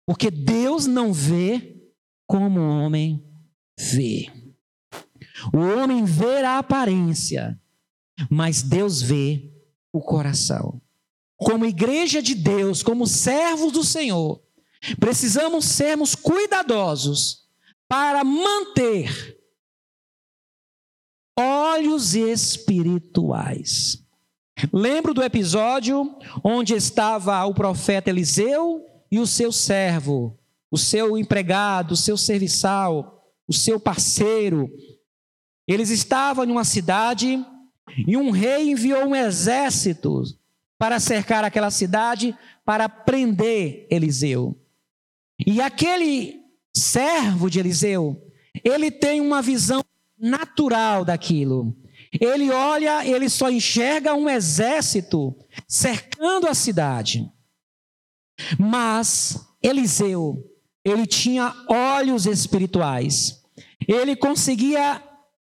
Porque 0.05 0.31
Deus 0.31 0.85
não 0.85 1.13
vê 1.13 1.77
como 2.25 2.59
o 2.59 2.79
homem 2.79 3.23
vê. 3.77 4.31
O 5.53 5.57
homem 5.57 6.03
vê 6.03 6.43
a 6.43 6.59
aparência, 6.59 7.59
mas 8.29 8.61
Deus 8.61 9.01
vê 9.01 9.51
o 9.91 10.01
coração. 10.01 10.81
Como 11.37 11.65
igreja 11.65 12.21
de 12.21 12.35
Deus, 12.35 12.83
como 12.83 13.07
servos 13.07 13.71
do 13.71 13.83
Senhor, 13.83 14.41
Precisamos 14.99 15.65
sermos 15.65 16.15
cuidadosos 16.15 17.45
para 17.87 18.23
manter 18.23 19.38
olhos 21.39 22.15
espirituais. 22.15 24.03
Lembro 24.73 25.13
do 25.13 25.23
episódio 25.23 26.17
onde 26.43 26.73
estava 26.73 27.45
o 27.45 27.53
profeta 27.53 28.09
Eliseu 28.09 28.85
e 29.09 29.19
o 29.19 29.25
seu 29.25 29.51
servo, 29.51 30.37
o 30.69 30.77
seu 30.77 31.17
empregado, 31.17 31.93
o 31.93 31.97
seu 31.97 32.17
serviçal, 32.17 33.25
o 33.47 33.53
seu 33.53 33.79
parceiro. 33.79 34.69
Eles 35.65 35.89
estavam 35.89 36.43
em 36.43 36.51
uma 36.51 36.65
cidade 36.65 37.43
e 38.05 38.17
um 38.17 38.31
rei 38.31 38.71
enviou 38.71 39.05
um 39.05 39.15
exército 39.15 40.23
para 40.77 40.99
cercar 40.99 41.43
aquela 41.45 41.71
cidade 41.71 42.35
para 42.65 42.89
prender 42.89 43.87
Eliseu. 43.89 44.59
E 45.47 45.61
aquele 45.61 46.41
servo 46.75 47.49
de 47.49 47.59
Eliseu, 47.59 48.21
ele 48.63 48.91
tem 48.91 49.21
uma 49.21 49.41
visão 49.41 49.83
natural 50.19 51.05
daquilo. 51.05 51.75
Ele 52.19 52.49
olha, 52.51 53.05
ele 53.05 53.29
só 53.29 53.49
enxerga 53.49 54.15
um 54.15 54.27
exército 54.27 55.35
cercando 55.67 56.47
a 56.47 56.53
cidade. 56.53 57.31
Mas 58.57 59.39
Eliseu, 59.61 60.43
ele 60.83 61.05
tinha 61.05 61.53
olhos 61.67 62.25
espirituais. 62.25 63.43
Ele 63.87 64.15
conseguia 64.15 65.03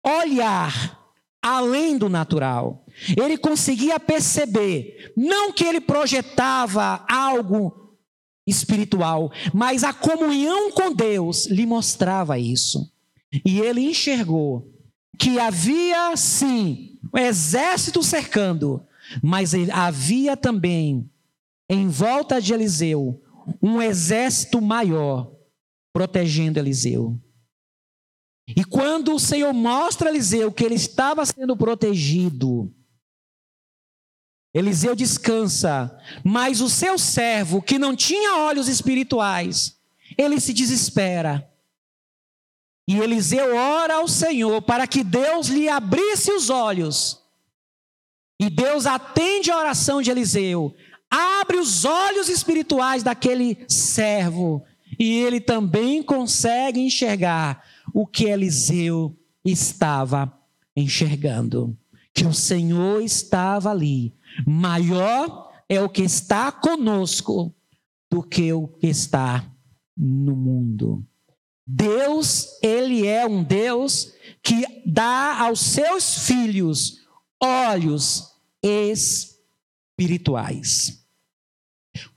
olhar 0.06 1.00
além 1.42 1.98
do 1.98 2.10
natural. 2.10 2.86
Ele 3.18 3.38
conseguia 3.38 4.00
perceber, 4.00 5.14
não 5.16 5.54
que 5.54 5.64
ele 5.64 5.80
projetava 5.80 7.06
algo 7.10 7.98
espiritual, 8.46 9.32
mas 9.54 9.84
a 9.84 9.94
comunhão 9.94 10.72
com 10.72 10.94
Deus 10.94 11.46
lhe 11.46 11.66
mostrava 11.66 12.38
isso. 12.38 12.92
E 13.46 13.60
ele 13.60 13.82
enxergou 13.82 14.74
que 15.18 15.40
havia 15.40 16.16
sim 16.16 16.98
um 17.14 17.18
exército 17.18 18.02
cercando, 18.02 18.86
mas 19.22 19.54
havia 19.72 20.36
também 20.36 21.10
em 21.70 21.88
volta 21.88 22.42
de 22.42 22.54
Eliseu 22.54 23.22
um 23.62 23.82
exército 23.82 24.62
maior 24.62 25.32
protegendo 25.94 26.60
Eliseu. 26.60 27.20
E 28.56 28.64
quando 28.64 29.14
o 29.14 29.20
Senhor 29.20 29.54
mostra 29.54 30.10
a 30.10 30.12
Eliseu 30.12 30.52
que 30.52 30.64
ele 30.64 30.76
estava 30.76 31.26
sendo 31.26 31.56
protegido, 31.56 32.74
Eliseu 34.54 34.96
descansa, 34.96 35.96
mas 36.24 36.60
o 36.60 36.70
seu 36.70 36.98
servo, 36.98 37.62
que 37.62 37.78
não 37.78 37.96
tinha 37.96 38.38
olhos 38.38 38.68
espirituais, 38.68 39.78
ele 40.18 40.40
se 40.40 40.54
desespera. 40.54 41.48
E 42.89 42.98
Eliseu 42.98 43.55
ora 43.55 43.98
ao 43.98 44.08
Senhor 44.08 44.63
para 44.63 44.88
que 44.88 45.03
Deus 45.03 45.48
lhe 45.48 45.69
abrisse 45.69 46.31
os 46.31 46.50
olhos. 46.50 47.22
E 48.39 48.50
Deus 48.50 48.88
atende 48.88 49.51
a 49.51 49.58
oração 49.58 50.01
de 50.01 50.10
Eliseu, 50.10 50.74
abre 51.10 51.58
os 51.58 51.86
olhos 51.86 52.29
espirituais 52.29 53.03
daquele 53.03 53.63
servo, 53.67 54.63
e 54.98 55.19
ele 55.19 55.39
também 55.39 56.01
consegue 56.01 56.79
enxergar 56.79 57.63
o 57.93 58.08
que 58.08 58.25
Eliseu 58.25 59.15
estava 59.46 60.34
enxergando. 60.75 61.77
Que 62.13 62.25
o 62.25 62.34
Senhor 62.34 63.03
estava 63.03 63.69
ali 63.69 64.17
Maior 64.46 65.51
é 65.67 65.81
o 65.81 65.89
que 65.89 66.03
está 66.03 66.51
conosco 66.51 67.53
do 68.12 68.24
que 68.24 68.51
o 68.53 68.67
que 68.67 68.88
está 68.88 69.46
no 69.96 70.36
mundo. 70.36 71.05
Deus, 71.72 72.58
ele 72.64 73.06
é 73.06 73.28
um 73.28 73.44
Deus 73.44 74.12
que 74.42 74.66
dá 74.88 75.40
aos 75.40 75.60
seus 75.60 76.26
filhos 76.26 77.06
olhos 77.40 78.34
espirituais. 79.96 81.06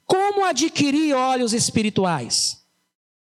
Como 0.06 0.46
adquirir 0.46 1.14
olhos 1.14 1.52
espirituais? 1.52 2.64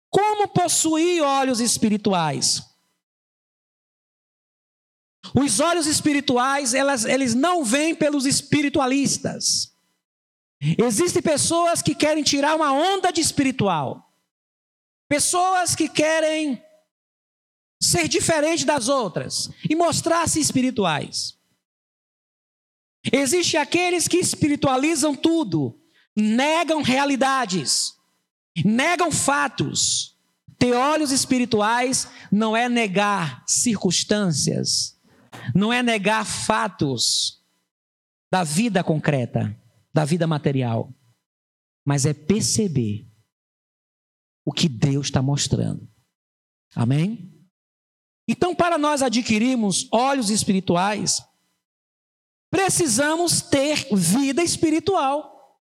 Como 0.08 0.48
possuir 0.48 1.22
olhos 1.22 1.60
espirituais? 1.60 2.62
Os 5.34 5.60
olhos 5.60 5.86
espirituais, 5.86 6.72
elas, 6.72 7.04
eles 7.04 7.34
não 7.34 7.62
vêm 7.62 7.94
pelos 7.94 8.24
espiritualistas. 8.24 9.74
Existem 10.78 11.20
pessoas 11.20 11.82
que 11.82 11.94
querem 11.94 12.22
tirar 12.22 12.56
uma 12.56 12.72
onda 12.72 13.12
de 13.12 13.20
espiritual. 13.20 14.03
Pessoas 15.08 15.74
que 15.74 15.88
querem 15.88 16.62
ser 17.80 18.08
diferente 18.08 18.64
das 18.64 18.88
outras 18.88 19.50
e 19.68 19.76
mostrar-se 19.76 20.40
espirituais. 20.40 21.38
Existem 23.12 23.60
aqueles 23.60 24.08
que 24.08 24.16
espiritualizam 24.16 25.14
tudo, 25.14 25.78
negam 26.16 26.82
realidades, 26.82 27.94
negam 28.64 29.12
fatos. 29.12 30.16
Ter 30.58 30.72
olhos 30.72 31.10
espirituais 31.10 32.08
não 32.32 32.56
é 32.56 32.68
negar 32.68 33.44
circunstâncias, 33.46 34.98
não 35.54 35.70
é 35.72 35.82
negar 35.82 36.24
fatos 36.24 37.42
da 38.32 38.42
vida 38.42 38.82
concreta, 38.82 39.54
da 39.92 40.04
vida 40.04 40.26
material, 40.26 40.92
mas 41.84 42.06
é 42.06 42.14
perceber 42.14 43.06
o 44.44 44.52
que 44.52 44.68
Deus 44.68 45.06
está 45.06 45.22
mostrando. 45.22 45.88
Amém? 46.74 47.32
Então, 48.28 48.54
para 48.54 48.78
nós 48.78 49.02
adquirirmos 49.02 49.88
olhos 49.92 50.30
espirituais, 50.30 51.22
precisamos 52.50 53.42
ter 53.42 53.88
vida 53.94 54.42
espiritual. 54.42 55.60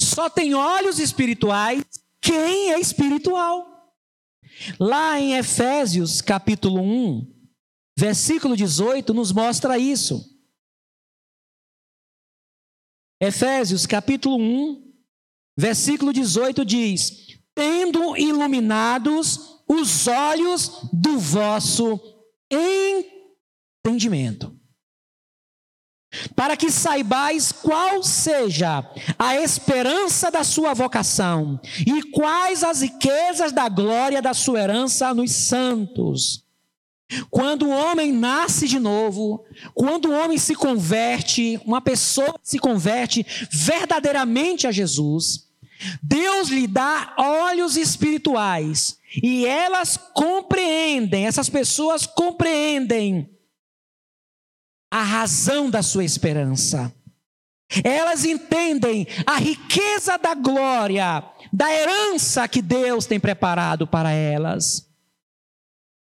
Só 0.00 0.28
tem 0.28 0.54
olhos 0.54 0.98
espirituais 0.98 1.84
quem 2.20 2.72
é 2.72 2.80
espiritual. 2.80 3.94
Lá 4.80 5.20
em 5.20 5.36
Efésios 5.36 6.20
capítulo 6.20 6.80
1, 6.80 7.50
versículo 7.96 8.56
18, 8.56 9.14
nos 9.14 9.32
mostra 9.32 9.78
isso. 9.78 10.34
Efésios 13.20 13.86
capítulo 13.86 14.36
1, 14.36 14.92
versículo 15.56 16.12
18 16.12 16.64
diz: 16.64 17.25
Tendo 17.56 18.16
iluminados 18.16 19.56
os 19.66 20.06
olhos 20.06 20.88
do 20.92 21.18
vosso 21.18 21.98
entendimento, 23.82 24.54
para 26.34 26.56
que 26.56 26.70
saibais 26.70 27.50
qual 27.52 28.02
seja 28.02 28.88
a 29.18 29.36
esperança 29.36 30.30
da 30.30 30.44
sua 30.44 30.72
vocação 30.74 31.58
e 31.86 32.02
quais 32.10 32.62
as 32.62 32.82
riquezas 32.82 33.52
da 33.52 33.68
glória 33.68 34.22
da 34.22 34.32
sua 34.34 34.60
herança 34.60 35.12
nos 35.12 35.32
santos. 35.32 36.44
Quando 37.30 37.66
o 37.66 37.70
homem 37.70 38.12
nasce 38.12 38.66
de 38.66 38.80
novo, 38.80 39.44
quando 39.74 40.06
o 40.06 40.12
homem 40.12 40.38
se 40.38 40.54
converte, 40.54 41.60
uma 41.64 41.80
pessoa 41.80 42.34
se 42.42 42.58
converte 42.58 43.24
verdadeiramente 43.50 44.66
a 44.66 44.72
Jesus, 44.72 45.45
Deus 46.02 46.48
lhe 46.48 46.66
dá 46.66 47.14
olhos 47.18 47.76
espirituais 47.76 48.98
e 49.22 49.46
elas 49.46 49.96
compreendem, 49.96 51.26
essas 51.26 51.48
pessoas 51.48 52.06
compreendem 52.06 53.30
a 54.90 55.02
razão 55.02 55.68
da 55.70 55.82
sua 55.82 56.04
esperança. 56.04 56.94
Elas 57.82 58.24
entendem 58.24 59.06
a 59.26 59.36
riqueza 59.36 60.16
da 60.16 60.34
glória, 60.34 61.24
da 61.52 61.72
herança 61.72 62.46
que 62.46 62.62
Deus 62.62 63.06
tem 63.06 63.18
preparado 63.18 63.86
para 63.86 64.12
elas. 64.12 64.88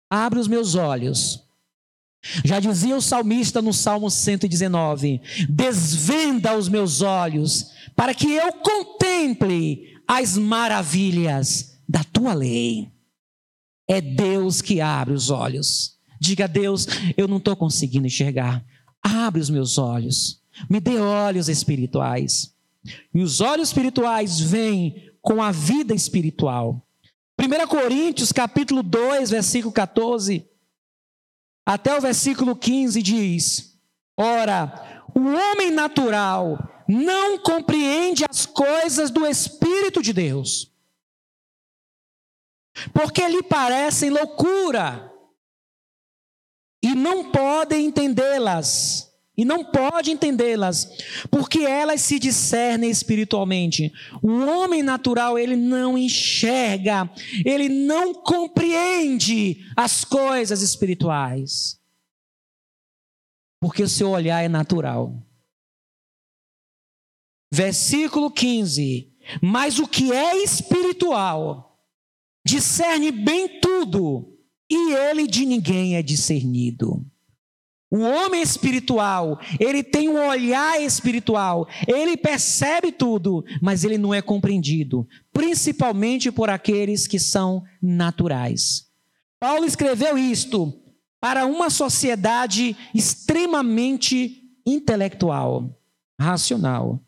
Abre 0.10 0.40
os 0.40 0.48
meus 0.48 0.76
olhos. 0.76 1.45
Já 2.44 2.60
dizia 2.60 2.96
o 2.96 3.02
salmista 3.02 3.62
no 3.62 3.74
Salmo 3.74 4.10
119: 4.10 5.22
Desvenda 5.50 6.58
os 6.58 6.68
meus 6.68 7.02
olhos, 7.02 7.72
para 7.96 8.14
que 8.14 8.32
eu 8.32 8.52
contemple 8.54 9.96
as 10.08 10.38
maravilhas 10.38 11.78
da 11.88 12.04
tua 12.04 12.34
lei. 12.34 12.90
É 13.88 14.02
Deus 14.02 14.62
que 14.62 14.82
abre 14.82 15.14
os 15.14 15.30
olhos. 15.30 15.98
Diga 16.20 16.46
a 16.46 16.48
Deus: 16.48 16.88
eu 17.16 17.28
não 17.28 17.38
estou 17.38 17.56
conseguindo 17.56 18.08
enxergar. 18.08 18.64
Abre 19.02 19.40
os 19.40 19.50
meus 19.50 19.78
olhos. 19.78 20.42
Me 20.70 20.80
dê 20.80 20.98
olhos 20.98 21.50
espirituais. 21.50 22.54
E 23.14 23.22
os 23.22 23.42
olhos 23.42 23.70
espirituais 23.70 24.40
vêm 24.40 25.12
com 25.22 25.42
a 25.42 25.52
vida 25.52 25.94
espiritual. 25.94 26.82
1 27.40 27.68
Coríntios, 27.68 28.32
capítulo 28.32 28.82
2, 28.82 29.30
versículo 29.30 29.74
14, 29.74 30.46
até 31.66 31.98
o 31.98 32.02
versículo 32.02 32.56
15 32.56 33.02
diz: 33.02 33.80
Ora, 34.16 35.04
o 35.16 35.20
homem 35.20 35.72
natural 35.72 36.58
não 36.88 37.40
compreende 37.40 38.24
as 38.30 38.46
coisas 38.46 39.10
do 39.10 39.26
Espírito 39.26 40.02
de 40.02 40.14
Deus 40.14 40.76
porque 42.94 43.26
lhe 43.28 43.42
parecem 43.44 44.10
loucura 44.10 45.12
e 46.82 46.94
não 46.94 47.32
podem 47.32 47.86
entendê-las. 47.88 49.15
E 49.38 49.44
não 49.44 49.66
pode 49.66 50.12
entendê-las, 50.12 50.88
porque 51.30 51.60
elas 51.60 52.02
se 52.02 52.18
discernem 52.18 52.90
espiritualmente. 52.90 53.92
O 54.22 54.30
homem 54.46 54.82
natural, 54.82 55.38
ele 55.38 55.58
não 55.58 55.98
enxerga, 55.98 57.10
ele 57.44 57.68
não 57.68 58.14
compreende 58.14 59.66
as 59.76 60.06
coisas 60.06 60.62
espirituais. 60.62 61.80
Porque 63.60 63.84
o 63.84 63.90
seu 63.90 64.12
olhar 64.12 64.42
é 64.42 64.48
natural. 64.48 65.22
Versículo 67.52 68.32
15. 68.32 69.12
Mas 69.42 69.80
o 69.80 69.88
que 69.88 70.12
é 70.12 70.44
espiritual 70.44 71.80
discerne 72.46 73.12
bem 73.12 73.60
tudo, 73.60 74.38
e 74.70 74.94
ele 74.94 75.26
de 75.26 75.46
ninguém 75.46 75.96
é 75.96 76.04
discernido. 76.04 77.04
O 77.96 78.00
homem 78.00 78.42
espiritual, 78.42 79.40
ele 79.60 79.82
tem 79.82 80.10
um 80.10 80.28
olhar 80.28 80.82
espiritual, 80.82 81.68
ele 81.88 82.18
percebe 82.18 82.92
tudo, 82.92 83.46
mas 83.62 83.84
ele 83.86 83.98
não 83.98 84.14
é 84.14 84.22
compreendido, 84.22 85.08
principalmente 85.32 86.32
por 86.32 86.50
aqueles 86.50 87.08
que 87.08 87.18
são 87.18 87.64
naturais. 87.82 88.88
Paulo 89.40 89.66
escreveu 89.66 90.18
isto 90.18 90.74
para 91.22 91.46
uma 91.46 91.70
sociedade 91.70 92.76
extremamente 92.94 94.44
intelectual, 94.66 95.80
racional. 96.20 97.00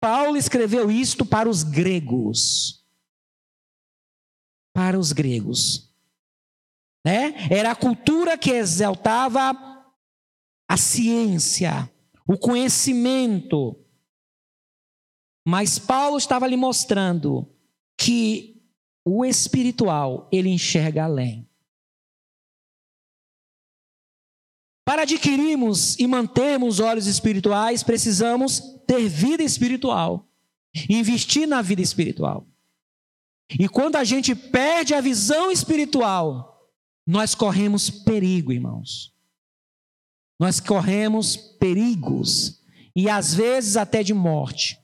Paulo 0.00 0.36
escreveu 0.36 0.90
isto 0.90 1.26
para 1.26 1.48
os 1.48 1.64
gregos 1.64 2.78
para 4.78 4.96
os 4.96 5.10
gregos. 5.10 5.92
Né? 7.04 7.34
Era 7.50 7.72
a 7.72 7.74
cultura 7.74 8.38
que 8.38 8.52
exaltava 8.52 9.52
a 10.68 10.76
ciência, 10.76 11.90
o 12.26 12.36
conhecimento. 12.36 13.74
Mas 15.46 15.78
Paulo 15.78 16.18
estava 16.18 16.46
lhe 16.46 16.56
mostrando 16.56 17.48
que 17.96 18.62
o 19.04 19.24
espiritual, 19.24 20.28
ele 20.30 20.50
enxerga 20.50 21.04
além. 21.04 21.48
Para 24.84 25.02
adquirirmos 25.02 25.98
e 25.98 26.06
mantermos 26.06 26.80
olhos 26.80 27.06
espirituais, 27.06 27.82
precisamos 27.82 28.60
ter 28.86 29.08
vida 29.08 29.42
espiritual, 29.42 30.26
investir 30.88 31.46
na 31.46 31.62
vida 31.62 31.82
espiritual. 31.82 32.46
E 33.58 33.68
quando 33.68 33.96
a 33.96 34.04
gente 34.04 34.34
perde 34.34 34.94
a 34.94 35.00
visão 35.00 35.50
espiritual, 35.50 36.70
nós 37.06 37.34
corremos 37.34 37.88
perigo, 37.88 38.52
irmãos. 38.52 39.14
Nós 40.38 40.60
corremos 40.60 41.36
perigos 41.36 42.62
e 42.94 43.08
às 43.08 43.34
vezes 43.34 43.76
até 43.76 44.02
de 44.02 44.14
morte. 44.14 44.78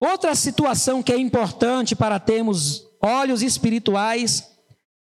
Outra 0.00 0.34
situação 0.34 1.02
que 1.02 1.12
é 1.12 1.16
importante 1.16 1.94
para 1.94 2.18
termos 2.18 2.84
olhos 3.00 3.42
espirituais 3.42 4.52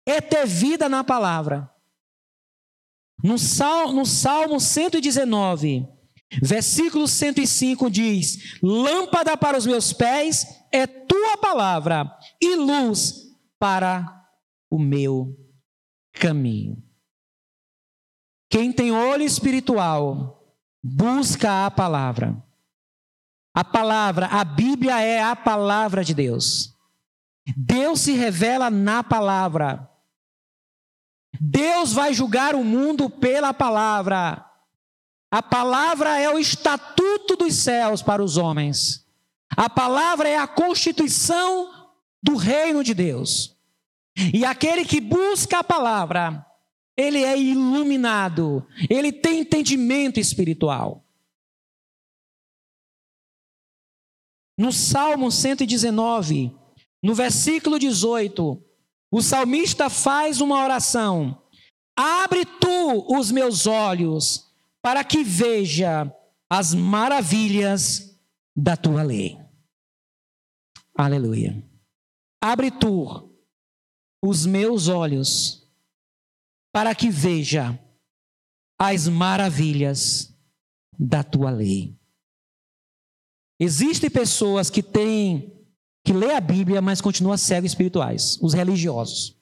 é 0.06 0.20
ter 0.20 0.46
vida 0.46 0.88
na 0.88 1.04
palavra. 1.04 1.70
No 3.22 3.38
Salmo, 3.38 3.92
no 3.92 4.06
Salmo 4.06 4.58
119, 4.58 5.86
versículo 6.42 7.06
105 7.06 7.90
diz: 7.90 8.58
Lâmpada 8.62 9.36
para 9.36 9.58
os 9.58 9.66
meus 9.66 9.92
pés 9.92 10.46
é 10.72 10.86
tua 10.86 11.36
palavra 11.36 12.10
e 12.40 12.54
luz 12.56 13.26
para 13.58 14.26
o 14.70 14.78
meu 14.78 15.36
caminho. 16.12 16.87
Quem 18.48 18.72
tem 18.72 18.92
olho 18.92 19.22
espiritual 19.22 20.42
busca 20.82 21.66
a 21.66 21.70
palavra. 21.70 22.36
A 23.54 23.64
palavra, 23.64 24.26
a 24.26 24.44
Bíblia 24.44 25.00
é 25.00 25.22
a 25.22 25.34
palavra 25.34 26.04
de 26.04 26.14
Deus. 26.14 26.74
Deus 27.56 28.00
se 28.00 28.12
revela 28.12 28.70
na 28.70 29.02
palavra. 29.02 29.88
Deus 31.40 31.92
vai 31.92 32.14
julgar 32.14 32.54
o 32.54 32.64
mundo 32.64 33.10
pela 33.10 33.52
palavra. 33.52 34.44
A 35.30 35.42
palavra 35.42 36.18
é 36.18 36.32
o 36.32 36.38
estatuto 36.38 37.36
dos 37.36 37.54
céus 37.54 38.02
para 38.02 38.22
os 38.22 38.36
homens. 38.36 39.06
A 39.56 39.68
palavra 39.68 40.28
é 40.28 40.38
a 40.38 40.46
constituição 40.46 41.90
do 42.22 42.36
reino 42.36 42.82
de 42.82 42.94
Deus. 42.94 43.56
E 44.32 44.44
aquele 44.44 44.84
que 44.84 45.00
busca 45.00 45.58
a 45.58 45.64
palavra, 45.64 46.44
ele 46.98 47.22
é 47.22 47.40
iluminado, 47.40 48.66
ele 48.90 49.12
tem 49.12 49.40
entendimento 49.40 50.18
espiritual. 50.18 51.04
No 54.58 54.72
Salmo 54.72 55.30
119, 55.30 56.52
no 57.00 57.14
versículo 57.14 57.78
18, 57.78 58.60
o 59.12 59.22
salmista 59.22 59.88
faz 59.88 60.40
uma 60.40 60.60
oração: 60.60 61.40
Abre 61.96 62.44
tu 62.44 63.06
os 63.16 63.30
meus 63.30 63.68
olhos 63.68 64.52
para 64.82 65.04
que 65.04 65.22
veja 65.22 66.12
as 66.50 66.74
maravilhas 66.74 68.18
da 68.56 68.76
tua 68.76 69.04
lei. 69.04 69.38
Aleluia. 70.96 71.62
Abre 72.42 72.72
tu 72.72 73.32
os 74.20 74.44
meus 74.44 74.88
olhos 74.88 75.57
para 76.72 76.94
que 76.94 77.10
veja 77.10 77.78
as 78.78 79.08
maravilhas 79.08 80.34
da 80.98 81.22
tua 81.22 81.50
lei. 81.50 81.98
Existem 83.60 84.08
pessoas 84.08 84.70
que 84.70 84.82
têm 84.82 85.58
que 86.04 86.12
lê 86.12 86.32
a 86.32 86.40
Bíblia, 86.40 86.80
mas 86.80 87.00
continuam 87.00 87.36
cegos 87.36 87.72
espirituais, 87.72 88.38
os 88.40 88.54
religiosos. 88.54 89.36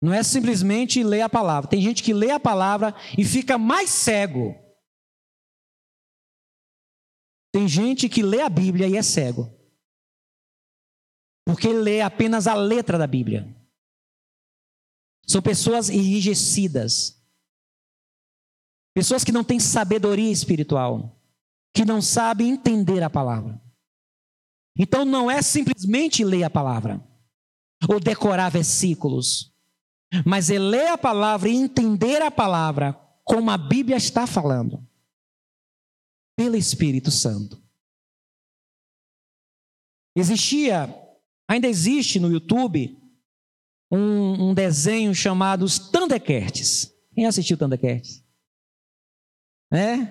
Não 0.00 0.12
é 0.12 0.22
simplesmente 0.22 1.02
ler 1.02 1.22
a 1.22 1.28
palavra. 1.28 1.68
Tem 1.68 1.80
gente 1.80 2.02
que 2.02 2.12
lê 2.12 2.30
a 2.30 2.38
palavra 2.38 2.94
e 3.18 3.24
fica 3.24 3.58
mais 3.58 3.90
cego. 3.90 4.54
Tem 7.52 7.66
gente 7.66 8.08
que 8.08 8.22
lê 8.22 8.42
a 8.42 8.48
Bíblia 8.48 8.86
e 8.86 8.96
é 8.96 9.02
cego. 9.02 9.50
Porque 11.46 11.68
lê 11.68 12.02
apenas 12.02 12.46
a 12.46 12.54
letra 12.54 12.98
da 12.98 13.06
Bíblia. 13.06 13.55
São 15.26 15.42
pessoas 15.42 15.88
enrijecidas. 15.88 17.20
Pessoas 18.94 19.24
que 19.24 19.32
não 19.32 19.44
têm 19.44 19.58
sabedoria 19.58 20.30
espiritual. 20.30 21.20
Que 21.74 21.84
não 21.84 22.00
sabem 22.00 22.50
entender 22.50 23.02
a 23.02 23.10
palavra. 23.10 23.60
Então 24.78 25.04
não 25.04 25.30
é 25.30 25.40
simplesmente 25.42 26.24
ler 26.24 26.44
a 26.44 26.50
palavra 26.50 27.02
ou 27.88 27.98
decorar 28.00 28.50
versículos, 28.50 29.52
mas 30.24 30.50
é 30.50 30.58
ler 30.58 30.88
a 30.88 30.98
palavra 30.98 31.48
e 31.48 31.54
entender 31.54 32.22
a 32.22 32.30
palavra 32.30 32.92
como 33.24 33.50
a 33.50 33.58
Bíblia 33.58 33.96
está 33.96 34.26
falando, 34.26 34.86
pelo 36.36 36.56
Espírito 36.56 37.10
Santo. 37.10 37.62
Existia, 40.14 40.94
ainda 41.48 41.66
existe 41.66 42.20
no 42.20 42.30
YouTube, 42.30 42.98
um, 43.90 44.50
um 44.50 44.54
desenho 44.54 45.14
chamado 45.14 45.64
Os 45.64 45.78
Thundercats. 45.78 46.92
Quem 47.14 47.26
assistiu 47.26 47.56
Thundercats? 47.56 48.24
É? 49.72 50.06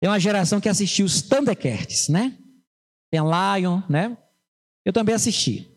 Tem 0.00 0.10
uma 0.10 0.20
geração 0.20 0.60
que 0.60 0.68
assistiu 0.68 1.06
os 1.06 1.22
Thundercats, 1.22 2.08
né? 2.08 2.38
Tem 3.10 3.20
Lion, 3.20 3.82
né? 3.88 4.16
Eu 4.84 4.92
também 4.92 5.14
assisti. 5.14 5.70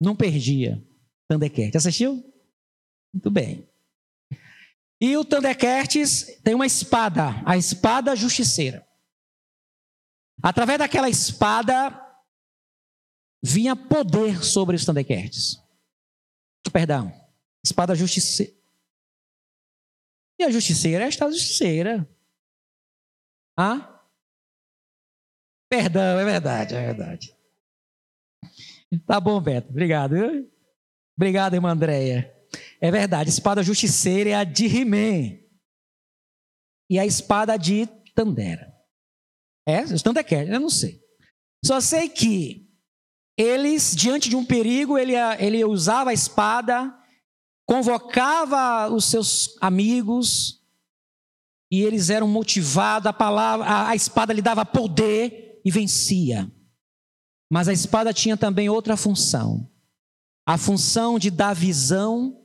Não 0.00 0.14
perdia. 0.14 0.82
Thundercats. 1.28 1.76
Assistiu? 1.76 2.22
Muito 3.12 3.30
bem. 3.30 3.68
E 5.00 5.16
o 5.16 5.24
Thundercats 5.24 6.40
tem 6.42 6.54
uma 6.54 6.66
espada, 6.66 7.40
a 7.46 7.56
espada 7.56 8.16
justiceira. 8.16 8.86
Através 10.42 10.78
daquela 10.78 11.08
espada 11.08 12.04
vinha 13.42 13.76
poder 13.76 14.44
sobre 14.44 14.76
os 14.76 14.84
Thundercats. 14.84 15.62
Perdão, 16.72 17.12
espada 17.64 17.94
justiceira. 17.94 18.52
E 20.38 20.44
a 20.44 20.50
justiceira 20.50 21.04
é 21.04 21.06
a 21.06 21.08
espada 21.08 21.32
justiceira. 21.32 22.08
Ah? 23.56 24.04
Perdão, 25.68 26.18
é 26.18 26.24
verdade, 26.24 26.74
é 26.74 26.86
verdade. 26.86 27.36
Tá 29.06 29.20
bom, 29.20 29.40
Beto. 29.40 29.68
Obrigado. 29.68 30.14
Obrigado, 31.16 31.54
irmã 31.54 31.72
Andréia. 31.72 32.34
É 32.80 32.90
verdade, 32.90 33.28
espada 33.28 33.62
justiceira 33.62 34.30
é 34.30 34.34
a 34.34 34.44
de 34.44 34.66
Rimé. 34.66 35.44
E 36.88 36.98
a 36.98 37.04
espada 37.04 37.56
de 37.56 37.86
Tandera. 38.14 38.72
É? 39.66 39.84
Tandequer, 40.02 40.48
eu 40.48 40.60
não 40.60 40.70
sei. 40.70 41.04
Só 41.64 41.80
sei 41.80 42.08
que 42.08 42.67
eles, 43.38 43.94
diante 43.94 44.28
de 44.28 44.34
um 44.34 44.44
perigo, 44.44 44.98
ele, 44.98 45.12
ele 45.38 45.64
usava 45.64 46.10
a 46.10 46.12
espada, 46.12 46.92
convocava 47.64 48.92
os 48.92 49.04
seus 49.04 49.56
amigos, 49.60 50.60
e 51.70 51.82
eles 51.82 52.10
eram 52.10 52.26
motivados, 52.26 53.06
a 53.06 53.12
palavra, 53.12 53.64
a, 53.64 53.90
a 53.90 53.94
espada 53.94 54.32
lhe 54.32 54.42
dava 54.42 54.66
poder, 54.66 55.60
e 55.64 55.70
vencia. 55.70 56.50
Mas 57.48 57.68
a 57.68 57.72
espada 57.72 58.12
tinha 58.12 58.36
também 58.36 58.68
outra 58.68 58.96
função. 58.96 59.70
A 60.44 60.58
função 60.58 61.18
de 61.18 61.30
dar 61.30 61.54
visão 61.54 62.42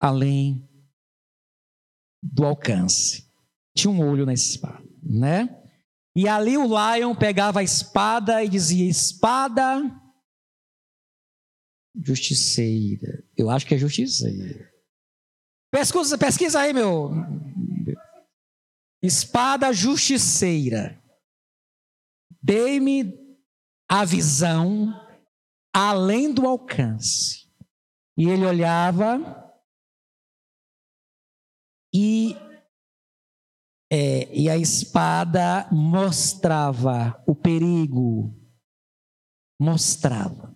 além 0.00 0.68
do 2.22 2.44
alcance. 2.44 3.26
Tinha 3.74 3.90
um 3.90 4.06
olho 4.06 4.24
na 4.24 4.34
espada, 4.34 4.84
né? 5.02 5.58
E 6.14 6.28
ali 6.28 6.58
o 6.58 6.66
Lion 6.66 7.14
pegava 7.14 7.60
a 7.60 7.62
espada 7.62 8.44
e 8.44 8.48
dizia: 8.48 8.88
Espada 8.88 10.01
justiceira. 11.94 13.24
Eu 13.36 13.50
acho 13.50 13.66
que 13.66 13.74
é 13.74 13.78
justiceira. 13.78 14.70
Pesquisa, 15.70 16.18
pesquisa 16.18 16.60
aí, 16.60 16.72
meu. 16.72 17.10
Espada 19.02 19.72
justiceira. 19.72 21.02
Dei-me 22.42 23.18
a 23.88 24.04
visão 24.04 24.92
além 25.74 26.32
do 26.32 26.46
alcance. 26.46 27.50
E 28.16 28.28
ele 28.28 28.44
olhava 28.44 29.42
e, 31.94 32.34
é, 33.90 34.34
e 34.34 34.48
a 34.48 34.56
espada 34.56 35.68
mostrava 35.72 37.22
o 37.26 37.34
perigo. 37.34 38.34
Mostrava. 39.60 40.51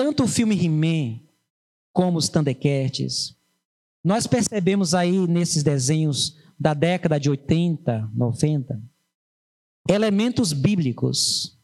Tanto 0.00 0.24
o 0.24 0.26
filme 0.26 0.56
He-Man 0.56 1.20
como 1.92 2.16
os 2.16 2.30
Thundercats, 2.30 3.36
nós 4.02 4.26
percebemos 4.26 4.94
aí 4.94 5.26
nesses 5.26 5.62
desenhos 5.62 6.38
da 6.58 6.72
década 6.72 7.20
de 7.20 7.28
80, 7.28 8.10
90, 8.14 8.82
elementos 9.86 10.54
bíblicos. 10.54 11.60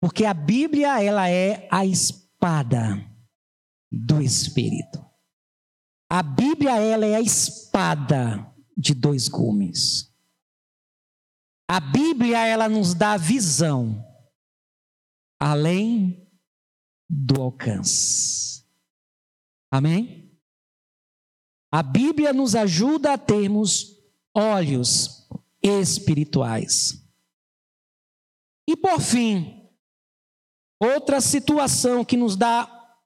Porque 0.00 0.24
a 0.24 0.34
Bíblia, 0.34 1.00
ela 1.00 1.28
é 1.30 1.68
a 1.70 1.86
espada 1.86 3.08
do 3.92 4.20
Espírito. 4.20 5.00
A 6.10 6.20
Bíblia, 6.20 6.80
ela 6.80 7.06
é 7.06 7.14
a 7.14 7.20
espada 7.20 8.44
de 8.76 8.92
dois 8.92 9.28
gumes. 9.28 10.12
A 11.70 11.78
Bíblia, 11.78 12.44
ela 12.44 12.68
nos 12.68 12.92
dá 12.92 13.16
visão 13.16 14.04
além 15.38 16.21
do 17.14 17.42
alcance. 17.42 18.64
Amém? 19.70 20.34
A 21.70 21.82
Bíblia 21.82 22.32
nos 22.32 22.54
ajuda 22.54 23.12
a 23.12 23.18
termos 23.18 23.98
olhos 24.34 25.28
espirituais. 25.62 27.06
E 28.66 28.74
por 28.74 29.00
fim, 29.00 29.70
outra 30.80 31.20
situação 31.20 32.02
que 32.02 32.16
nos 32.16 32.34
dá 32.34 32.96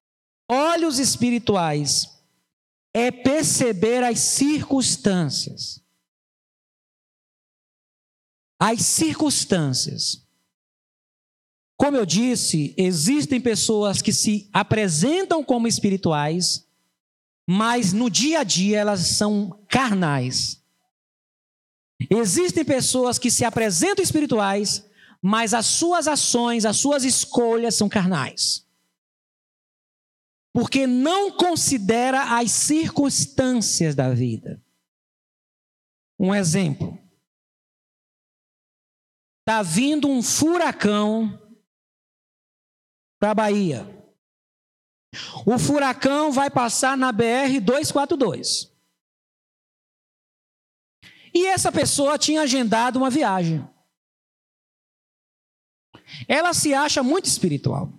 olhos 0.49 1.01
espirituais 1.01 2.23
é 2.95 3.11
perceber 3.11 4.05
as 4.05 4.21
circunstâncias. 4.21 5.85
As 8.61 8.83
circunstâncias. 8.83 10.26
Como 11.77 11.97
eu 11.97 12.07
disse, 12.07 12.75
existem 12.77 13.41
pessoas 13.41 14.01
que 14.01 14.13
se 14.13 14.49
apresentam 14.53 15.45
como 15.45 15.69
espirituais, 15.69 16.67
mas 17.47 17.93
no 17.93 18.11
dia 18.11 18.41
a 18.41 18.45
dia 18.45 18.79
elas 18.79 19.01
são 19.01 19.63
carnais. 19.69 20.63
Existem 22.11 22.65
pessoas 22.65 23.19
que 23.19 23.31
se 23.31 23.45
apresentam 23.45 24.03
espirituais, 24.03 24.89
mas 25.21 25.53
as 25.53 25.67
suas 25.67 26.09
ações, 26.09 26.65
as 26.65 26.79
suas 26.79 27.05
escolhas 27.05 27.75
são 27.75 27.89
carnais. 27.89 28.67
Porque 30.53 30.87
não 30.87 31.31
considera 31.31 32.39
as 32.39 32.51
circunstâncias 32.53 33.95
da 33.95 34.15
vida. 34.15 34.63
Um 36.19 36.35
exemplo. 36.35 36.99
Está 39.41 39.63
vindo 39.63 40.09
um 40.09 40.23
furacão 40.23 41.39
para 43.19 43.31
a 43.31 43.35
Bahia. 43.35 43.87
O 45.47 45.59
furacão 45.59 46.31
vai 46.31 46.51
passar 46.51 46.97
na 46.97 47.11
BR 47.13 47.61
242. 47.63 48.73
E 51.35 51.47
essa 51.47 51.71
pessoa 51.71 52.19
tinha 52.19 52.43
agendado 52.43 52.99
uma 52.99 53.11
viagem. 53.11 53.67
Ela 56.29 56.55
se 56.55 56.73
acha 56.73 57.03
muito 57.03 57.27
espiritual. 57.27 57.93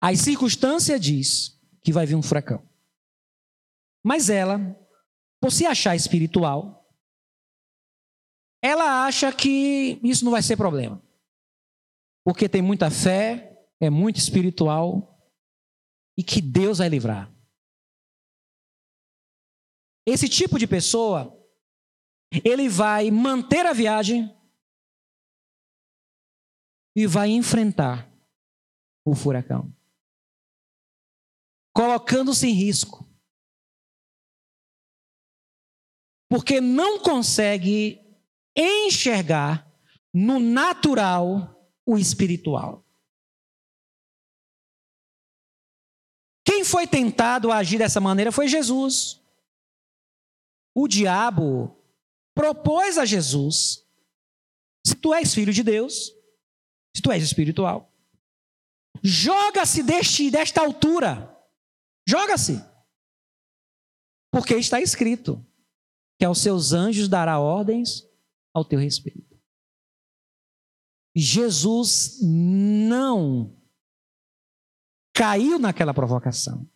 As 0.00 0.20
circunstâncias 0.20 1.00
diz 1.00 1.60
que 1.82 1.92
vai 1.92 2.06
vir 2.06 2.14
um 2.14 2.22
furacão. 2.22 2.66
Mas 4.02 4.30
ela, 4.30 4.58
por 5.38 5.52
se 5.52 5.66
achar 5.66 5.94
espiritual, 5.94 6.90
ela 8.62 9.04
acha 9.04 9.30
que 9.32 10.00
isso 10.02 10.24
não 10.24 10.32
vai 10.32 10.42
ser 10.42 10.56
problema. 10.56 11.02
Porque 12.24 12.48
tem 12.48 12.62
muita 12.62 12.90
fé, 12.90 13.50
é 13.80 13.88
muito 13.88 14.16
espiritual 14.16 15.18
e 16.16 16.22
que 16.22 16.40
Deus 16.40 16.78
vai 16.78 16.88
livrar. 16.88 17.32
Esse 20.06 20.28
tipo 20.28 20.58
de 20.58 20.66
pessoa, 20.66 21.36
ele 22.44 22.68
vai 22.68 23.10
manter 23.10 23.64
a 23.66 23.72
viagem 23.72 24.34
e 26.96 27.06
vai 27.06 27.30
enfrentar 27.30 28.10
o 29.06 29.14
furacão, 29.14 29.74
colocando-se 31.74 32.46
em 32.46 32.52
risco. 32.52 33.08
Porque 36.28 36.60
não 36.60 37.00
consegue 37.00 38.00
enxergar 38.56 39.68
no 40.12 40.38
natural 40.38 41.59
o 41.86 41.96
espiritual. 41.98 42.84
Quem 46.44 46.64
foi 46.64 46.86
tentado 46.86 47.50
a 47.50 47.58
agir 47.58 47.78
dessa 47.78 48.00
maneira 48.00 48.32
foi 48.32 48.48
Jesus 48.48 49.20
o 50.74 50.86
diabo 50.86 51.76
propôs 52.34 52.98
a 52.98 53.04
Jesus: 53.04 53.86
se 54.86 54.94
tu 54.94 55.12
és 55.14 55.34
filho 55.34 55.52
de 55.52 55.62
Deus, 55.62 56.14
se 56.94 57.02
tu 57.02 57.10
és 57.12 57.22
espiritual, 57.22 57.92
joga-se 59.02 59.82
deste, 59.82 60.30
desta 60.30 60.60
altura, 60.60 61.36
joga-se, 62.08 62.64
porque 64.32 64.54
está 64.54 64.80
escrito 64.80 65.44
que 66.18 66.24
aos 66.24 66.40
seus 66.40 66.72
anjos 66.72 67.08
dará 67.08 67.38
ordens 67.38 68.06
ao 68.54 68.64
teu 68.64 68.78
respeito. 68.78 69.29
Jesus 71.14 72.18
não 72.22 73.56
caiu 75.12 75.58
naquela 75.58 75.92
provocação. 75.92 76.68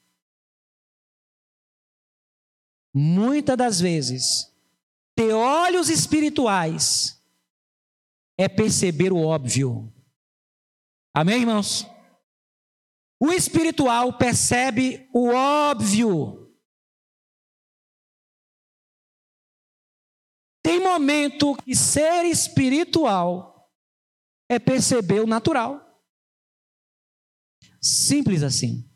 Muitas 2.93 3.57
das 3.57 3.81
vezes, 3.81 4.53
ter 5.17 5.33
olhos 5.33 5.89
espirituais 5.89 7.21
é 8.39 8.49
perceber 8.49 9.13
o 9.13 9.19
óbvio. 9.19 9.93
Amém, 11.13 11.41
irmãos? 11.41 11.87
O 13.21 13.33
espiritual 13.33 14.19
percebe 14.19 15.09
o 15.13 15.29
óbvio. 15.29 16.53
Tem 20.63 20.81
momento 20.81 21.57
que 21.57 21.75
ser 21.75 22.25
espiritual 22.25 23.54
é 24.49 24.59
perceber 24.59 25.21
o 25.21 25.27
natural. 25.27 25.81
Simples 27.81 28.43
assim. 28.43 28.89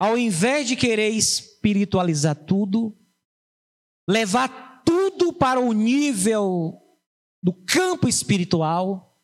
ao 0.00 0.16
invés 0.16 0.66
de 0.66 0.76
querer 0.76 1.10
espiritualizar 1.10 2.34
tudo, 2.34 2.96
levar 4.08 4.82
tudo 4.82 5.30
para 5.30 5.60
o 5.60 5.74
nível 5.74 6.80
do 7.42 7.52
campo 7.52 8.08
espiritual, 8.08 9.20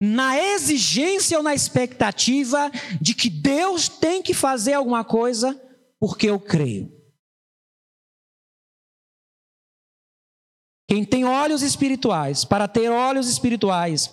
na 0.00 0.38
exigência 0.38 1.36
ou 1.36 1.42
na 1.42 1.56
expectativa 1.56 2.70
de 3.00 3.16
que 3.16 3.28
Deus 3.28 3.88
tem 3.88 4.22
que 4.22 4.32
fazer 4.32 4.74
alguma 4.74 5.04
coisa 5.04 5.60
porque 5.98 6.30
eu 6.30 6.38
creio. 6.38 6.96
Quem 10.88 11.04
tem 11.04 11.26
olhos 11.26 11.60
espirituais, 11.60 12.46
para 12.46 12.66
ter 12.66 12.88
olhos 12.88 13.28
espirituais, 13.28 14.10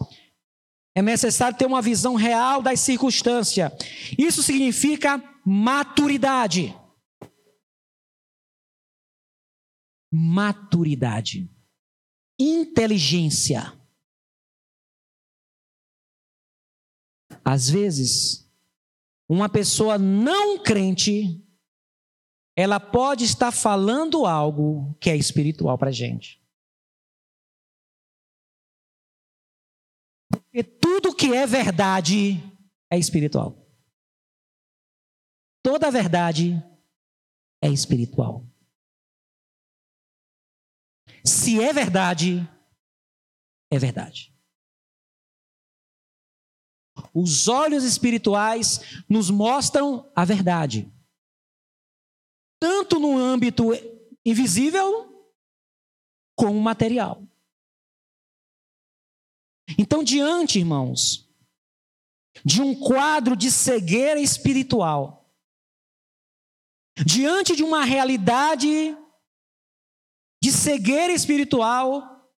é 0.94 1.02
necessário 1.02 1.58
ter 1.58 1.66
uma 1.66 1.82
visão 1.82 2.16
real 2.16 2.62
das 2.62 2.82
circunstâncias. 2.82 3.72
Isso 4.18 4.44
significa 4.44 5.24
maturidade. 5.46 6.76
Maturidade. 10.12 11.50
Inteligência. 12.38 13.74
Às 17.44 17.70
vezes, 17.70 18.52
uma 19.30 19.48
pessoa 19.48 19.98
não 19.98 20.60
crente, 20.60 21.42
ela 22.54 22.82
pode 22.82 23.24
estar 23.24 23.52
falando 23.52 24.26
algo 24.26 24.94
que 25.00 25.10
é 25.10 25.16
espiritual 25.16 25.78
para 25.78 25.90
a 25.90 25.94
gente. 25.94 26.45
Porque 30.36 30.64
tudo 30.64 31.16
que 31.16 31.34
é 31.34 31.46
verdade 31.46 32.42
é 32.92 32.98
espiritual. 32.98 33.58
Toda 35.64 35.92
verdade 35.92 36.64
é 37.62 37.70
espiritual. 37.70 38.46
Se 41.24 41.62
é 41.62 41.74
verdade, 41.74 42.48
é 43.72 43.80
verdade. 43.80 44.32
Os 47.14 47.48
olhos 47.48 47.84
espirituais 47.84 49.04
nos 49.10 49.30
mostram 49.30 50.12
a 50.16 50.24
verdade, 50.24 50.92
tanto 52.60 53.00
no 53.00 53.18
âmbito 53.18 53.70
invisível 54.26 55.34
como 56.38 56.60
material. 56.60 57.22
Então, 59.78 60.04
diante, 60.04 60.60
irmãos, 60.60 61.30
de 62.44 62.62
um 62.62 62.76
quadro 62.76 63.36
de 63.36 63.50
cegueira 63.52 64.20
espiritual, 64.20 65.34
diante 67.04 67.56
de 67.56 67.64
uma 67.64 67.84
realidade 67.84 68.96
de 70.42 70.52
cegueira 70.52 71.14
espiritual, 71.14 72.32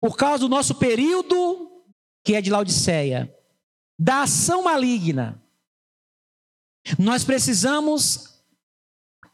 por 0.00 0.16
causa 0.16 0.40
do 0.40 0.48
nosso 0.48 0.74
período, 0.74 1.84
que 2.24 2.34
é 2.34 2.40
de 2.40 2.50
Laodiceia, 2.50 3.34
da 3.98 4.22
ação 4.22 4.64
maligna, 4.64 5.42
nós 6.98 7.24
precisamos 7.24 8.42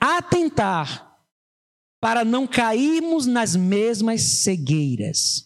atentar 0.00 1.18
para 2.00 2.24
não 2.24 2.46
cairmos 2.46 3.26
nas 3.26 3.56
mesmas 3.56 4.22
cegueiras. 4.22 5.45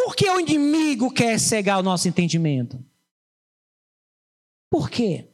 Por 0.00 0.14
que 0.14 0.30
o 0.30 0.38
inimigo 0.38 1.12
quer 1.12 1.40
cegar 1.40 1.80
o 1.80 1.82
nosso 1.82 2.06
entendimento? 2.06 2.78
Por 4.70 4.88
quê? 4.88 5.28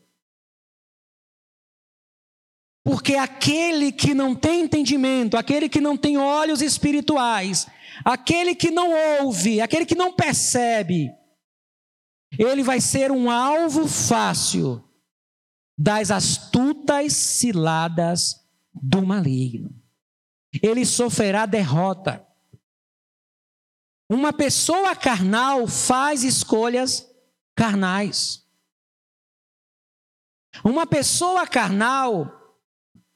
Porque 2.82 3.14
aquele 3.14 3.92
que 3.92 4.14
não 4.14 4.34
tem 4.34 4.62
entendimento, 4.62 5.36
aquele 5.36 5.68
que 5.68 5.82
não 5.82 5.98
tem 5.98 6.16
olhos 6.16 6.62
espirituais, 6.62 7.66
aquele 8.02 8.54
que 8.54 8.70
não 8.70 8.90
ouve, 9.20 9.60
aquele 9.60 9.84
que 9.84 9.94
não 9.94 10.14
percebe, 10.14 11.12
ele 12.38 12.62
vai 12.62 12.80
ser 12.80 13.12
um 13.12 13.30
alvo 13.30 13.86
fácil 13.86 14.82
das 15.76 16.10
astutas 16.10 17.12
ciladas 17.12 18.42
do 18.72 19.04
maligno. 19.04 19.78
Ele 20.62 20.86
sofrerá 20.86 21.44
derrota. 21.44 22.26
Uma 24.14 24.32
pessoa 24.32 24.94
carnal 24.94 25.66
faz 25.66 26.22
escolhas 26.22 27.04
carnais. 27.56 28.48
Uma 30.64 30.86
pessoa 30.86 31.48
carnal 31.48 32.56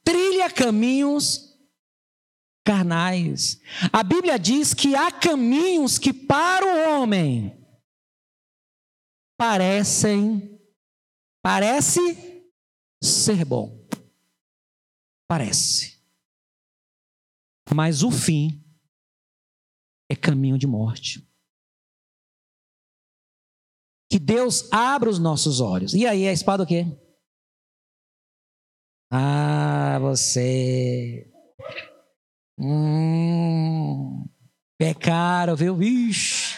trilha 0.03 0.51
caminhos 0.51 1.57
carnais. 2.65 3.61
A 3.93 4.03
Bíblia 4.03 4.37
diz 4.37 4.73
que 4.73 4.93
há 4.93 5.09
caminhos 5.09 5.97
que 5.97 6.11
para 6.11 6.65
o 6.65 7.01
homem 7.01 7.65
parecem 9.37 10.59
parece 11.41 12.43
ser 13.01 13.45
bom. 13.45 13.87
Parece. 15.29 15.97
Mas 17.73 18.03
o 18.03 18.11
fim 18.11 18.68
é 20.09 20.15
caminho 20.15 20.57
de 20.57 20.65
morte. 20.65 21.25
Que 24.11 24.17
Deus 24.17 24.71
abra 24.73 25.09
os 25.09 25.19
nossos 25.19 25.61
olhos. 25.61 25.93
E 25.93 26.07
aí, 26.07 26.27
a 26.27 26.33
espada 26.33 26.63
o 26.63 26.65
quê? 26.65 26.85
Ah, 29.11 29.99
você. 29.99 31.31
Hum, 32.57 34.27
pecaram, 34.77 35.55
viu? 35.55 35.75
Vixe. 35.75 36.57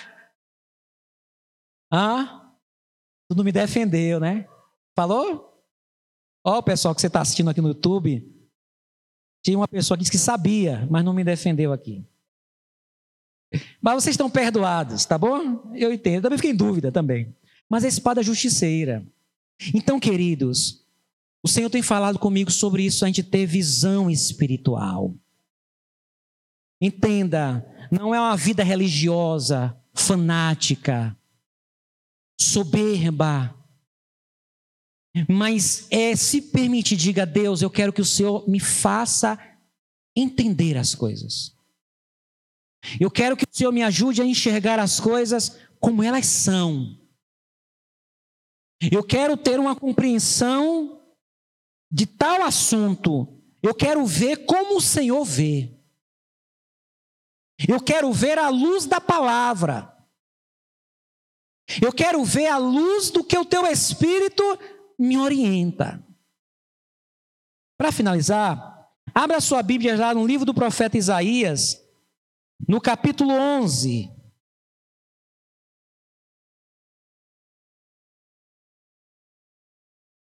Ah, 1.91 2.55
tu 3.29 3.35
não 3.35 3.43
me 3.43 3.51
defendeu, 3.51 4.19
né? 4.19 4.47
Falou? 4.95 5.51
Ó, 6.45 6.57
o 6.57 6.63
pessoal 6.63 6.95
que 6.95 7.01
você 7.01 7.07
está 7.07 7.21
assistindo 7.21 7.49
aqui 7.49 7.61
no 7.61 7.67
YouTube, 7.67 8.25
tinha 9.43 9.57
uma 9.57 9.67
pessoa 9.67 9.97
que 9.97 10.03
disse 10.03 10.11
que 10.11 10.17
sabia, 10.17 10.87
mas 10.89 11.03
não 11.03 11.13
me 11.13 11.23
defendeu 11.23 11.73
aqui. 11.73 12.05
Mas 13.81 13.95
vocês 13.95 14.13
estão 14.13 14.29
perdoados, 14.29 15.05
tá 15.05 15.17
bom? 15.17 15.71
Eu 15.75 15.91
entendo. 15.91 16.15
Eu 16.15 16.21
também 16.21 16.37
fiquei 16.37 16.51
em 16.51 16.55
dúvida 16.55 16.91
também. 16.91 17.35
Mas 17.69 17.83
a 17.83 17.87
espada 17.87 18.21
é 18.21 18.23
justiceira. 18.23 19.05
Então, 19.73 19.99
queridos, 19.99 20.85
o 21.43 21.47
Senhor 21.47 21.69
tem 21.69 21.81
falado 21.81 22.19
comigo 22.19 22.51
sobre 22.51 22.83
isso, 22.83 23.03
a 23.03 23.07
gente 23.07 23.23
ter 23.23 23.45
visão 23.45 24.09
espiritual. 24.09 25.13
Entenda, 26.79 27.65
não 27.91 28.13
é 28.13 28.19
uma 28.19 28.35
vida 28.35 28.63
religiosa, 28.63 29.77
fanática, 29.93 31.15
soberba, 32.39 33.55
mas 35.29 35.87
é 35.91 36.15
se 36.15 36.41
permitir, 36.41 36.95
diga 36.95 37.23
a 37.23 37.25
Deus, 37.25 37.61
eu 37.61 37.69
quero 37.69 37.91
que 37.91 38.01
o 38.01 38.05
Senhor 38.05 38.47
me 38.49 38.59
faça 38.59 39.37
entender 40.15 40.77
as 40.77 40.95
coisas. 40.95 41.55
Eu 43.00 43.12
quero 43.12 43.38
que 43.38 43.44
o 43.44 43.48
Senhor 43.52 43.72
me 43.72 43.84
ajude 43.84 44.22
a 44.22 44.26
enxergar 44.26 44.80
as 44.80 45.00
coisas 45.00 45.58
como 45.80 46.04
elas 46.04 46.26
são. 46.26 46.98
Eu 48.91 49.04
quero 49.04 49.38
ter 49.38 49.60
uma 49.60 49.76
compreensão 49.76 51.02
de 51.91 52.06
tal 52.06 52.41
assunto. 52.41 53.28
Eu 53.62 53.76
quero 53.76 54.06
ver 54.06 54.46
como 54.46 54.78
o 54.78 54.82
Senhor 54.82 55.24
vê. 55.24 55.78
Eu 57.67 57.80
quero 57.80 58.12
ver 58.12 58.39
a 58.39 58.50
luz 58.50 58.86
da 58.88 59.00
palavra. 59.00 59.96
Eu 61.82 61.94
quero 61.94 62.24
ver 62.26 62.48
a 62.48 62.58
luz 62.58 63.12
do 63.12 63.24
que 63.24 63.38
o 63.38 63.46
teu 63.46 63.65
espírito 63.67 64.44
me 64.98 65.17
orienta. 65.17 66.04
Para 67.78 67.91
finalizar, 67.91 68.89
abra 69.13 69.39
sua 69.39 69.62
Bíblia 69.62 69.96
lá 69.96 70.13
no 70.13 70.26
livro 70.26 70.46
do 70.46 70.54
profeta 70.54 70.98
Isaías, 70.98 71.82
no 72.67 72.80
capítulo 72.82 73.34
11. 73.34 74.10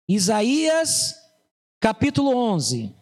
Isaías, 0.08 1.16
capítulo 1.80 2.30
11. 2.32 2.94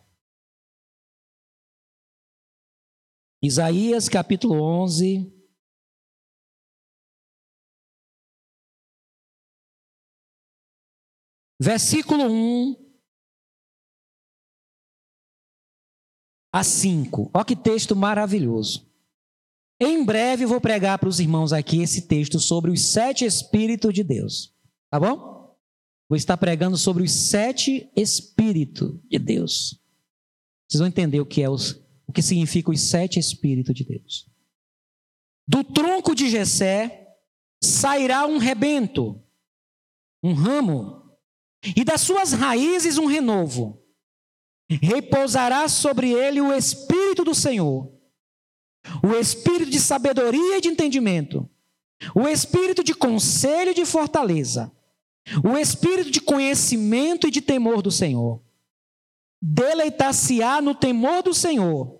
Isaías, 3.42 4.08
capítulo 4.08 4.62
11. 4.62 5.42
Versículo 11.60 12.26
1 12.26 12.76
a 16.54 16.64
5. 16.64 17.32
Olha 17.34 17.46
que 17.46 17.56
texto 17.56 17.96
maravilhoso. 17.96 18.91
Em 19.84 20.06
breve 20.06 20.46
vou 20.46 20.62
pregar 20.62 21.00
para 21.00 21.10
os 21.10 21.20
irmãos 21.20 21.52
aqui 21.52 21.82
esse 21.82 22.04
texto 22.04 22.39
sobre 22.39 22.70
os 22.70 22.86
sete 22.86 23.26
Espíritos 23.26 23.91
de 23.91 24.04
Deus. 24.04 24.56
Tá 24.91 25.00
bom? 25.00 25.58
Vou 26.08 26.15
estar 26.15 26.38
pregando 26.38 26.78
sobre 26.78 27.02
os 27.02 27.12
sete 27.12 27.91
Espíritos 27.96 29.00
de 29.10 29.17
Deus. 29.17 29.82
Vocês 30.70 30.78
vão 30.78 30.88
entender 30.88 31.20
o 31.20 31.26
que 31.26 31.41
é 31.41 31.50
os, 31.50 31.84
o 32.06 32.13
que 32.13 32.22
significa 32.22 32.70
os 32.70 32.80
sete 32.80 33.17
Espíritos 33.17 33.74
de 33.74 33.84
Deus. 33.84 34.30
Do 35.48 35.63
tronco 35.63 36.13
de 36.13 36.30
Jessé 36.30 37.08
sairá 37.60 38.28
um 38.28 38.38
rebento, 38.38 39.20
um 40.24 40.34
ramo, 40.34 41.12
e 41.76 41.84
das 41.84 42.02
suas 42.02 42.34
raízes 42.34 43.00
um 43.00 43.08
renovo. 43.08 43.84
Repousará 44.70 45.67
sobre 45.67 46.12
ele 46.12 46.39
o 46.39 46.54
Espírito 46.54 47.24
do 47.24 47.34
Senhor 47.34 48.00
o 49.04 49.13
espírito 49.15 49.72
de 49.72 49.80
sabedoria 49.80 50.58
e 50.58 50.62
de 50.62 50.70
entendimento, 50.70 51.50
o 52.15 52.28
espírito 52.28 52.84
de 52.84 52.94
conselho 52.94 53.72
e 53.72 53.76
de 53.76 53.86
fortaleza, 53.86 54.72
o 55.44 55.58
espírito 55.58 56.10
de 56.10 56.20
conhecimento 56.20 57.28
e 57.28 57.32
de 57.32 57.41
temor 57.41 57.82
do 57.82 57.91
Senhor. 57.91 58.41
Deleitar-se-á 59.41 60.62
no 60.62 60.76
temor 60.76 61.24
do 61.24 61.34
Senhor. 61.34 62.00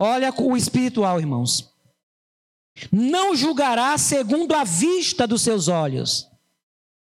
Olha 0.00 0.32
o 0.36 0.56
espiritual, 0.56 1.18
irmãos. 1.18 1.74
Não 2.92 3.34
julgará 3.34 3.96
segundo 3.98 4.54
a 4.54 4.62
vista 4.62 5.26
dos 5.26 5.42
seus 5.42 5.66
olhos. 5.66 6.28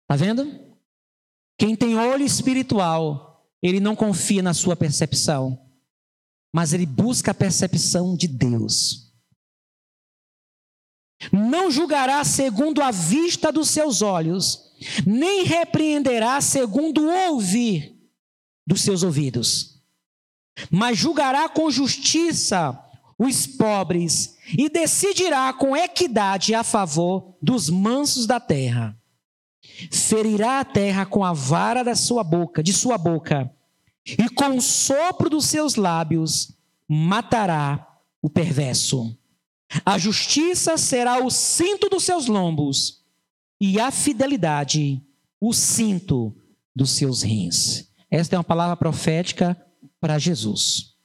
Está 0.02 0.16
vendo? 0.16 0.60
Quem 1.56 1.76
tem 1.76 1.96
olho 1.96 2.24
espiritual, 2.24 3.48
ele 3.62 3.78
não 3.78 3.94
confia 3.94 4.42
na 4.42 4.52
sua 4.52 4.74
percepção 4.74 5.61
mas 6.52 6.72
ele 6.72 6.84
busca 6.84 7.30
a 7.30 7.34
percepção 7.34 8.14
de 8.14 8.28
Deus. 8.28 9.10
Não 11.32 11.70
julgará 11.70 12.22
segundo 12.24 12.82
a 12.82 12.90
vista 12.90 13.50
dos 13.50 13.70
seus 13.70 14.02
olhos, 14.02 14.72
nem 15.06 15.44
repreenderá 15.44 16.40
segundo 16.40 17.02
o 17.02 17.30
ouvir 17.30 17.96
dos 18.66 18.82
seus 18.82 19.02
ouvidos, 19.02 19.80
mas 20.70 20.98
julgará 20.98 21.48
com 21.48 21.70
justiça 21.70 22.78
os 23.18 23.46
pobres 23.46 24.36
e 24.58 24.68
decidirá 24.68 25.52
com 25.52 25.76
equidade 25.76 26.54
a 26.54 26.64
favor 26.64 27.36
dos 27.40 27.70
mansos 27.70 28.26
da 28.26 28.40
terra. 28.40 28.98
Ferirá 29.90 30.58
a 30.58 30.64
terra 30.64 31.06
com 31.06 31.24
a 31.24 31.32
vara 31.32 31.84
da 31.84 31.94
sua 31.94 32.24
boca, 32.24 32.62
de 32.62 32.72
sua 32.72 32.98
boca 32.98 33.50
e 34.06 34.28
com 34.30 34.56
o 34.56 34.60
sopro 34.60 35.30
dos 35.30 35.46
seus 35.46 35.76
lábios 35.76 36.56
matará 36.88 38.00
o 38.20 38.28
perverso. 38.28 39.16
A 39.84 39.96
justiça 39.96 40.76
será 40.76 41.24
o 41.24 41.30
cinto 41.30 41.88
dos 41.88 42.04
seus 42.04 42.26
lombos, 42.26 43.04
e 43.60 43.80
a 43.80 43.90
fidelidade 43.90 45.02
o 45.40 45.52
cinto 45.52 46.36
dos 46.74 46.90
seus 46.90 47.22
rins. 47.22 47.90
Esta 48.10 48.36
é 48.36 48.38
uma 48.38 48.44
palavra 48.44 48.76
profética 48.76 49.56
para 50.00 50.18
Jesus. 50.18 50.96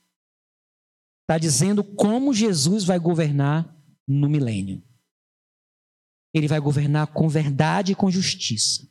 Está 1.22 1.38
dizendo 1.38 1.84
como 1.84 2.34
Jesus 2.34 2.84
vai 2.84 3.00
governar 3.00 3.76
no 4.08 4.30
milênio. 4.30 4.84
Ele 6.34 6.48
vai 6.48 6.60
governar 6.60 7.08
com 7.08 7.28
verdade 7.28 7.94
e 7.94 7.96
com 7.96 8.12
justiça. 8.12 8.88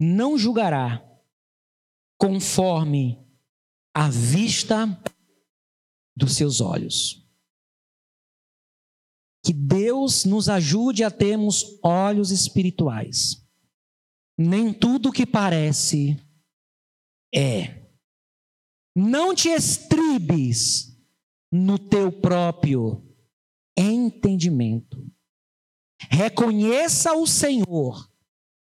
Não 0.00 0.38
julgará 0.38 1.07
conforme 2.18 3.24
a 3.94 4.10
vista 4.10 4.86
dos 6.16 6.34
seus 6.34 6.60
olhos. 6.60 7.24
Que 9.44 9.52
Deus 9.52 10.24
nos 10.24 10.48
ajude 10.48 11.04
a 11.04 11.10
termos 11.10 11.78
olhos 11.82 12.30
espirituais. 12.30 13.46
Nem 14.36 14.74
tudo 14.74 15.12
que 15.12 15.24
parece 15.24 16.20
é. 17.32 17.86
Não 18.94 19.34
te 19.34 19.48
estribes 19.48 20.96
no 21.52 21.78
teu 21.78 22.10
próprio 22.10 23.02
entendimento. 23.76 25.08
Reconheça 26.10 27.14
o 27.14 27.26
Senhor 27.26 28.10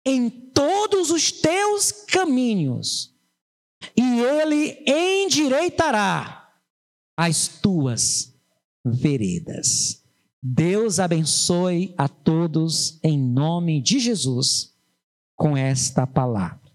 em 0.05 0.29
todos 0.29 1.11
os 1.11 1.31
teus 1.31 1.93
caminhos 1.93 3.16
e 3.97 4.21
ele 4.21 4.85
endireitará 4.87 6.51
as 7.17 7.49
tuas 7.49 8.35
veredas. 8.85 10.03
Deus 10.43 11.01
abençoe 11.01 11.95
a 11.99 12.09
todos 12.09 13.01
em 13.03 13.19
nome 13.19 13.81
de 13.81 13.99
Jesus 13.99 14.75
com 15.35 15.57
esta 15.57 16.07
palavra. 16.07 16.66